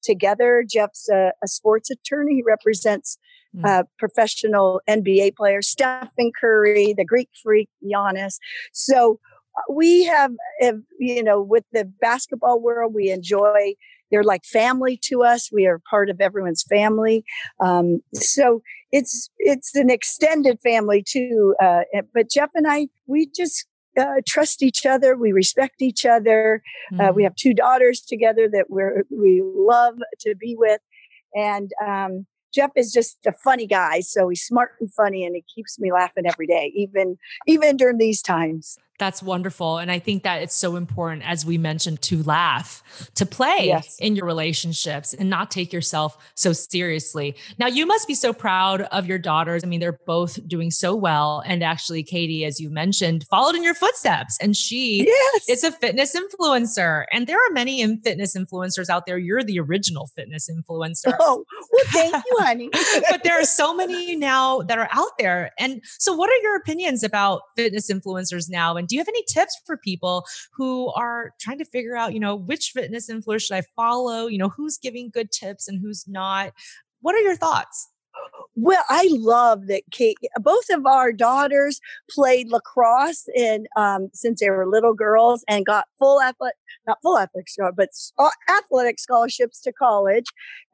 [0.07, 0.65] together.
[0.69, 2.37] Jeff's a, a sports attorney.
[2.37, 3.19] He represents
[3.55, 3.65] mm.
[3.65, 8.37] uh, professional NBA players, Stephen Curry, the Greek freak, Giannis.
[8.73, 9.19] So
[9.57, 10.33] uh, we have,
[10.99, 13.75] you know, with the basketball world, we enjoy.
[14.11, 15.51] They're like family to us.
[15.53, 17.25] We are part of everyone's family.
[17.61, 21.57] Um, so it's it's an extended family too.
[21.61, 21.83] Uh,
[22.15, 23.67] but Jeff and I, we just
[23.99, 25.17] uh, trust each other.
[25.17, 26.63] We respect each other.
[26.93, 27.01] Mm-hmm.
[27.01, 27.25] Uh, we mm-hmm.
[27.25, 30.81] have two daughters together that we we love to be with,
[31.35, 34.01] and um, Jeff is just a funny guy.
[34.01, 37.17] So he's smart and funny, and he keeps me laughing every day, even
[37.47, 38.79] even during these times.
[38.99, 39.79] That's wonderful.
[39.79, 42.83] And I think that it's so important, as we mentioned, to laugh,
[43.15, 43.97] to play yes.
[43.99, 47.37] in your relationships and not take yourself so seriously.
[47.59, 49.65] Now, you must be so proud of your daughters.
[49.65, 51.43] I mean, they're both doing so well.
[51.45, 54.39] And actually, Katie, as you mentioned, followed in your footsteps.
[54.41, 55.49] And she yes.
[55.49, 57.05] is a fitness influencer.
[57.13, 59.19] And there are many fitness influencers out there.
[59.19, 61.15] You're the original fitness influencer.
[61.21, 62.71] Oh, well, thank you, honey.
[63.11, 65.53] but there are so many now that are out there.
[65.59, 68.77] And so, what are your opinions about fitness influencers now?
[68.77, 72.21] And do you have any tips for people who are trying to figure out, you
[72.21, 74.27] know, which fitness influencer should I follow?
[74.27, 76.53] You know, who's giving good tips and who's not?
[77.01, 77.89] What are your thoughts?
[78.59, 80.17] Well, I love that Kate.
[80.41, 81.79] Both of our daughters
[82.11, 86.57] played lacrosse and um, since they were little girls and got full athletic,
[86.87, 87.47] not full athletic,
[87.77, 87.91] but
[88.49, 90.25] athletic scholarships to college.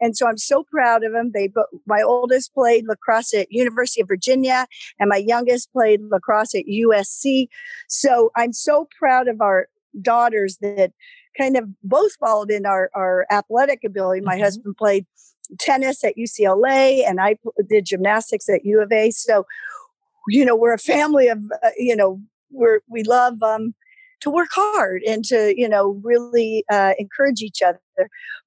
[0.00, 1.32] And so I'm so proud of them.
[1.34, 1.50] They,
[1.84, 4.66] my oldest played lacrosse at University of Virginia,
[5.00, 7.48] and my youngest played lacrosse at USC.
[7.88, 9.66] So I'm so proud of our
[10.00, 10.92] daughters that
[11.36, 14.20] kind of both followed in our, our athletic ability.
[14.20, 14.44] My mm-hmm.
[14.44, 15.06] husband played
[15.58, 17.36] tennis at UCLA and I
[17.68, 19.10] did gymnastics at U of A.
[19.10, 19.46] So,
[20.28, 23.74] you know, we're a family of, uh, you know, we're, we love um,
[24.20, 27.80] to work hard and to, you know, really uh, encourage each other.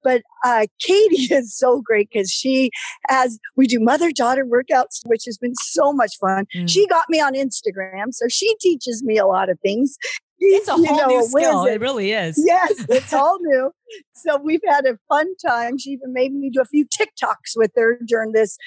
[0.02, 2.70] But uh, Katie is so great because she
[3.08, 6.46] has, we do mother daughter workouts, which has been so much fun.
[6.54, 6.68] Mm.
[6.68, 8.12] She got me on Instagram.
[8.12, 9.96] So she teaches me a lot of things
[10.38, 11.64] it's a whole know, new skill.
[11.64, 12.42] It really is.
[12.44, 13.70] Yes, it's all new.
[14.14, 15.78] So we've had a fun time.
[15.78, 18.58] She even made me do a few TikToks with her during this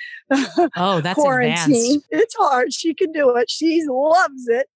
[0.77, 1.55] oh, that's quarantine.
[1.57, 2.05] Advanced.
[2.09, 2.73] It's hard.
[2.73, 3.51] She can do it.
[3.51, 4.67] She loves it.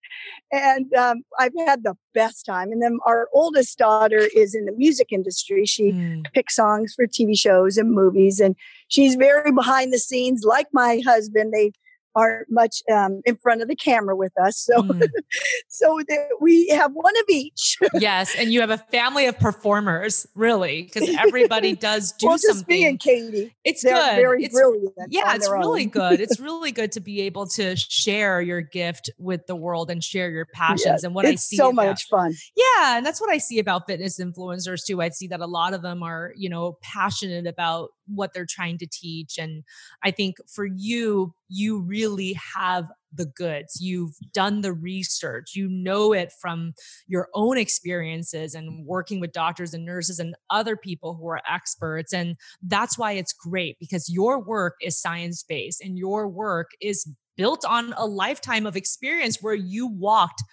[0.52, 2.72] And um, I've had the best time.
[2.72, 5.66] And then our oldest daughter is in the music industry.
[5.66, 6.34] She mm.
[6.34, 8.56] picks songs for TV shows and movies, and
[8.88, 11.54] she's very behind the scenes, like my husband.
[11.54, 11.72] They
[12.16, 14.58] aren't much um, in front of the camera with us.
[14.58, 15.08] So, mm.
[15.68, 16.00] so
[16.40, 17.78] we have one of each.
[17.94, 22.66] yes, and you have a family of performers, really, because everybody does do well, something.
[22.68, 23.56] me and Katie.
[23.64, 24.16] It's They're good.
[24.16, 24.94] Very it's, brilliant.
[25.10, 26.20] Yeah, it's really good.
[26.20, 30.30] It's really good to be able to share your gift with the world and share
[30.30, 31.04] your passions.
[31.04, 32.34] And what I see so about, much fun.
[32.56, 35.02] Yeah, and that's what I see about fitness influencers too.
[35.02, 38.78] I see that a lot of them are, you know, passionate about what they're trying
[38.80, 39.38] to teach.
[39.38, 39.64] And
[40.04, 43.80] I think for you, you really have the goods.
[43.80, 45.56] You've done the research.
[45.56, 46.74] You know it from
[47.08, 52.14] your own experiences and working with doctors and nurses and other people who are experts.
[52.14, 57.08] And that's why it's great because your work is science based and your work is
[57.36, 60.44] built on a lifetime of experience where you walked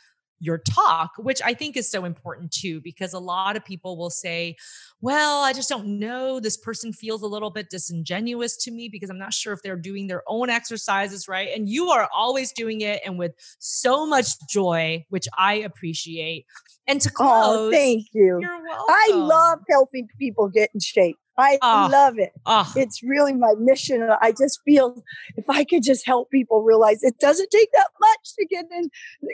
[0.41, 4.11] your talk, which I think is so important too, because a lot of people will
[4.11, 4.57] say,
[5.01, 6.41] Well, I just don't know.
[6.41, 9.77] This person feels a little bit disingenuous to me because I'm not sure if they're
[9.77, 11.51] doing their own exercises right.
[11.55, 16.47] And you are always doing it and with so much joy, which I appreciate.
[16.87, 18.41] And to close, oh, thank you.
[18.89, 21.19] I love helping people get in shape.
[21.41, 22.33] I oh, love it.
[22.47, 22.71] Oh.
[22.77, 24.09] It's really my mission.
[24.21, 25.03] I just feel
[25.37, 28.91] if I could just help people realize it doesn't take that much to get in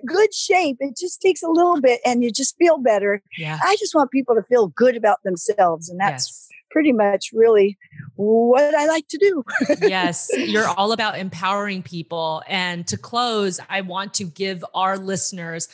[0.07, 0.79] good shape.
[0.81, 3.23] It just takes a little bit and you just feel better.
[3.37, 3.59] Yeah.
[3.63, 5.89] I just want people to feel good about themselves.
[5.89, 6.49] And that's yes.
[6.71, 7.79] pretty much really
[8.17, 9.45] what I like to do.
[9.83, 12.43] yes, you're all about empowering people.
[12.49, 15.69] And to close, I want to give our listeners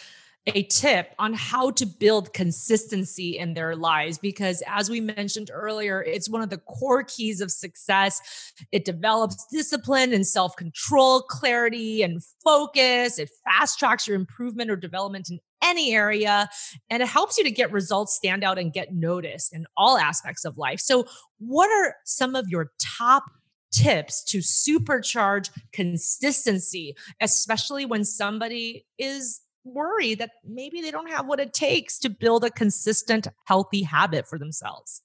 [0.46, 6.02] a tip on how to build consistency in their lives because as we mentioned earlier
[6.02, 8.20] it's one of the core keys of success.
[8.72, 13.20] It develops discipline and self-control clarity and focus.
[13.20, 16.48] It fast tracks your improvement or development in any area
[16.90, 20.44] and it helps you to get results stand out and get noticed in all aspects
[20.44, 20.80] of life.
[20.80, 21.06] So
[21.38, 23.24] what are some of your top
[23.72, 31.40] tips to supercharge consistency, especially when somebody is worry that maybe they don't have what
[31.40, 35.02] it takes to build a consistent, healthy habit for themselves?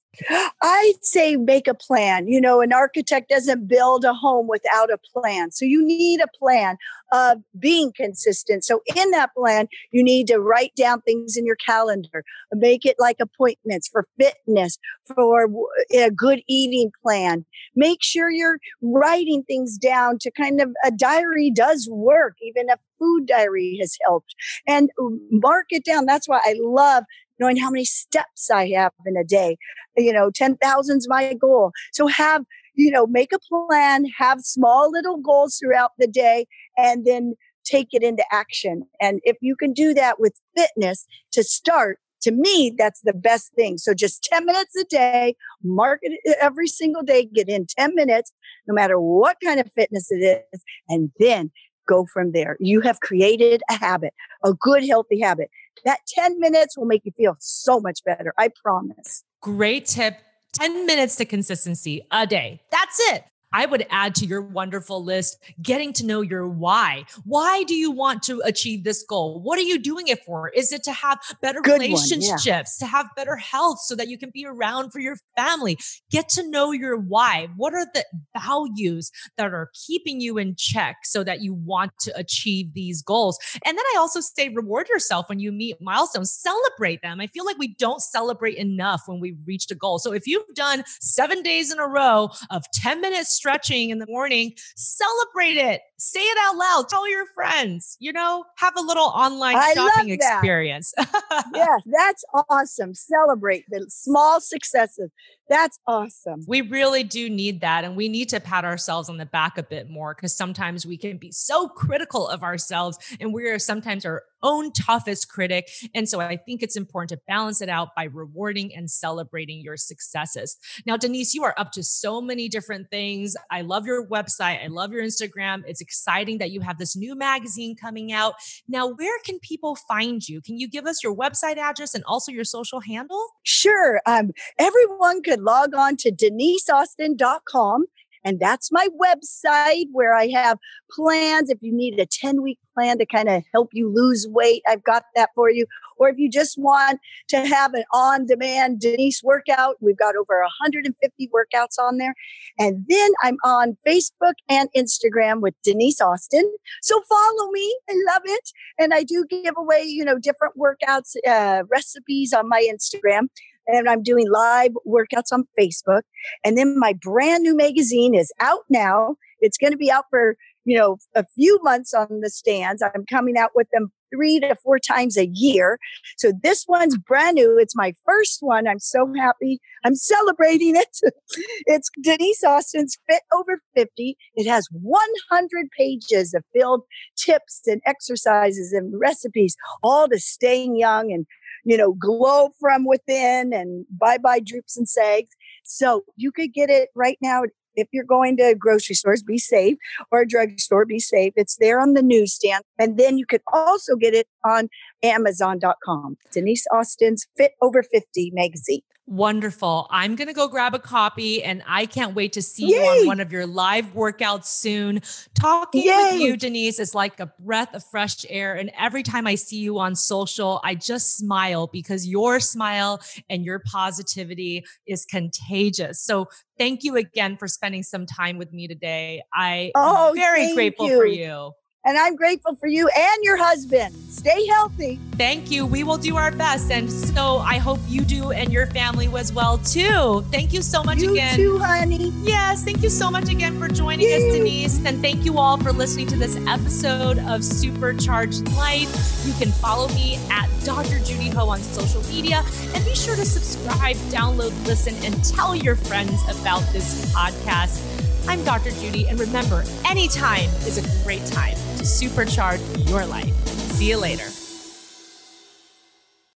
[0.62, 2.26] I say make a plan.
[2.28, 5.52] You know, an architect doesn't build a home without a plan.
[5.52, 6.76] So you need a plan
[7.12, 8.64] of being consistent.
[8.64, 12.96] So in that plan, you need to write down things in your calendar, make it
[12.98, 14.78] like appointments for fitness,
[15.14, 15.48] for
[15.94, 17.44] a good eating plan.
[17.76, 22.36] Make sure you're writing things down to kind of a diary does work.
[22.42, 24.34] Even a food diary has helped
[24.66, 24.90] and
[25.30, 26.06] mark it down.
[26.06, 27.04] That's why I love
[27.38, 29.56] knowing how many steps I have in a day.
[29.96, 31.72] You know, 10,000 is my goal.
[31.92, 32.44] So have,
[32.74, 36.46] you know, make a plan, have small little goals throughout the day,
[36.76, 37.34] and then
[37.64, 38.84] take it into action.
[39.00, 43.52] And if you can do that with fitness to start, to me, that's the best
[43.54, 43.78] thing.
[43.78, 48.32] So just 10 minutes a day, mark it every single day, get in 10 minutes,
[48.66, 51.52] no matter what kind of fitness it is, and then
[51.88, 52.56] go from there.
[52.60, 54.14] You have created a habit,
[54.44, 55.50] a good, healthy habit.
[55.84, 58.32] That 10 minutes will make you feel so much better.
[58.38, 59.24] I promise.
[59.40, 60.18] Great tip.
[60.52, 62.60] 10 minutes to consistency a day.
[62.70, 63.24] That's it.
[63.52, 67.04] I would add to your wonderful list getting to know your why.
[67.24, 69.40] Why do you want to achieve this goal?
[69.40, 70.50] What are you doing it for?
[70.50, 72.62] Is it to have better Good relationships, one, yeah.
[72.62, 75.78] to have better health so that you can be around for your family?
[76.10, 77.48] Get to know your why.
[77.56, 78.04] What are the
[78.38, 83.38] values that are keeping you in check so that you want to achieve these goals?
[83.64, 87.20] And then I also say reward yourself when you meet milestones, celebrate them.
[87.20, 89.98] I feel like we don't celebrate enough when we've reached a goal.
[89.98, 94.06] So if you've done seven days in a row of 10 minutes stretching in the
[94.06, 95.80] morning, celebrate it.
[96.00, 96.88] Say it out loud.
[96.88, 100.94] Tell your friends, you know, have a little online I shopping experience.
[101.54, 102.94] yes, that's awesome.
[102.94, 105.10] Celebrate the small successes.
[105.48, 106.44] That's awesome.
[106.46, 107.84] We really do need that.
[107.84, 110.96] And we need to pat ourselves on the back a bit more because sometimes we
[110.98, 115.68] can be so critical of ourselves and we are sometimes our own toughest critic.
[115.94, 119.76] And so I think it's important to balance it out by rewarding and celebrating your
[119.76, 120.56] successes.
[120.86, 123.34] Now, Denise, you are up to so many different things.
[123.50, 124.62] I love your website.
[124.62, 125.64] I love your Instagram.
[125.66, 128.34] It's exciting that you have this new magazine coming out.
[128.68, 130.42] Now, where can people find you?
[130.42, 133.24] Can you give us your website address and also your social handle?
[133.42, 134.02] Sure.
[134.04, 137.86] Um, everyone could log on to deniseaustin.com
[138.24, 140.58] and that's my website where I have
[140.90, 141.50] plans.
[141.50, 144.84] If you need a 10 week plan to kind of help you lose weight, I've
[144.84, 145.66] got that for you.
[145.98, 150.40] Or if you just want to have an on demand Denise workout, we've got over
[150.40, 152.14] 150 workouts on there.
[152.58, 156.50] And then I'm on Facebook and Instagram with Denise Austin.
[156.82, 157.78] So follow me.
[157.90, 158.50] I love it.
[158.78, 163.28] And I do give away, you know, different workouts, uh, recipes on my Instagram
[163.68, 166.02] and I'm doing live workouts on Facebook.
[166.44, 169.16] And then my brand new magazine is out now.
[169.40, 170.36] It's going to be out for
[170.68, 172.82] you know, a few months on the stands.
[172.82, 175.78] I'm coming out with them three to four times a year.
[176.18, 177.58] So this one's brand new.
[177.58, 178.68] It's my first one.
[178.68, 179.60] I'm so happy.
[179.82, 180.98] I'm celebrating it.
[181.66, 184.14] it's Denise Austin's Fit Over 50.
[184.34, 186.82] It has 100 pages of filled
[187.16, 191.26] tips and exercises and recipes, all to staying young and
[191.68, 195.28] you know, glow from within and bye bye droops and sags.
[195.64, 197.42] So you could get it right now
[197.74, 199.76] if you're going to grocery stores, be safe,
[200.10, 201.34] or a drugstore, be safe.
[201.36, 202.64] It's there on the newsstand.
[202.78, 204.70] And then you could also get it on
[205.02, 206.16] Amazon.com.
[206.32, 208.82] Denise Austin's Fit Over 50 magazine.
[209.10, 209.86] Wonderful.
[209.90, 212.76] I'm going to go grab a copy and I can't wait to see Yay.
[212.76, 215.00] you on one of your live workouts soon.
[215.34, 215.96] Talking Yay.
[216.12, 218.54] with you, Denise, is like a breath of fresh air.
[218.54, 223.00] And every time I see you on social, I just smile because your smile
[223.30, 226.02] and your positivity is contagious.
[226.02, 226.28] So
[226.58, 229.22] thank you again for spending some time with me today.
[229.32, 230.98] I Oh, am very grateful you.
[230.98, 231.52] for you.
[231.84, 233.94] And I'm grateful for you and your husband.
[233.94, 234.98] Stay healthy.
[235.12, 235.64] Thank you.
[235.64, 236.70] We will do our best.
[236.70, 240.22] And so I hope you do and your family as well too.
[240.32, 241.08] Thank you so much again.
[241.08, 241.36] you again.
[241.36, 242.12] too, honey.
[242.22, 244.84] Yes, thank you so much again for joining us, Denise.
[244.84, 249.26] And thank you all for listening to this episode of Supercharged Life.
[249.26, 250.98] You can follow me at Dr.
[250.98, 255.76] Judy Ho on social media and be sure to subscribe, download, listen, and tell your
[255.76, 258.07] friends about this podcast.
[258.28, 258.72] I'm Dr.
[258.72, 263.34] Judy, and remember, anytime is a great time to supercharge your life.
[263.46, 264.28] See you later.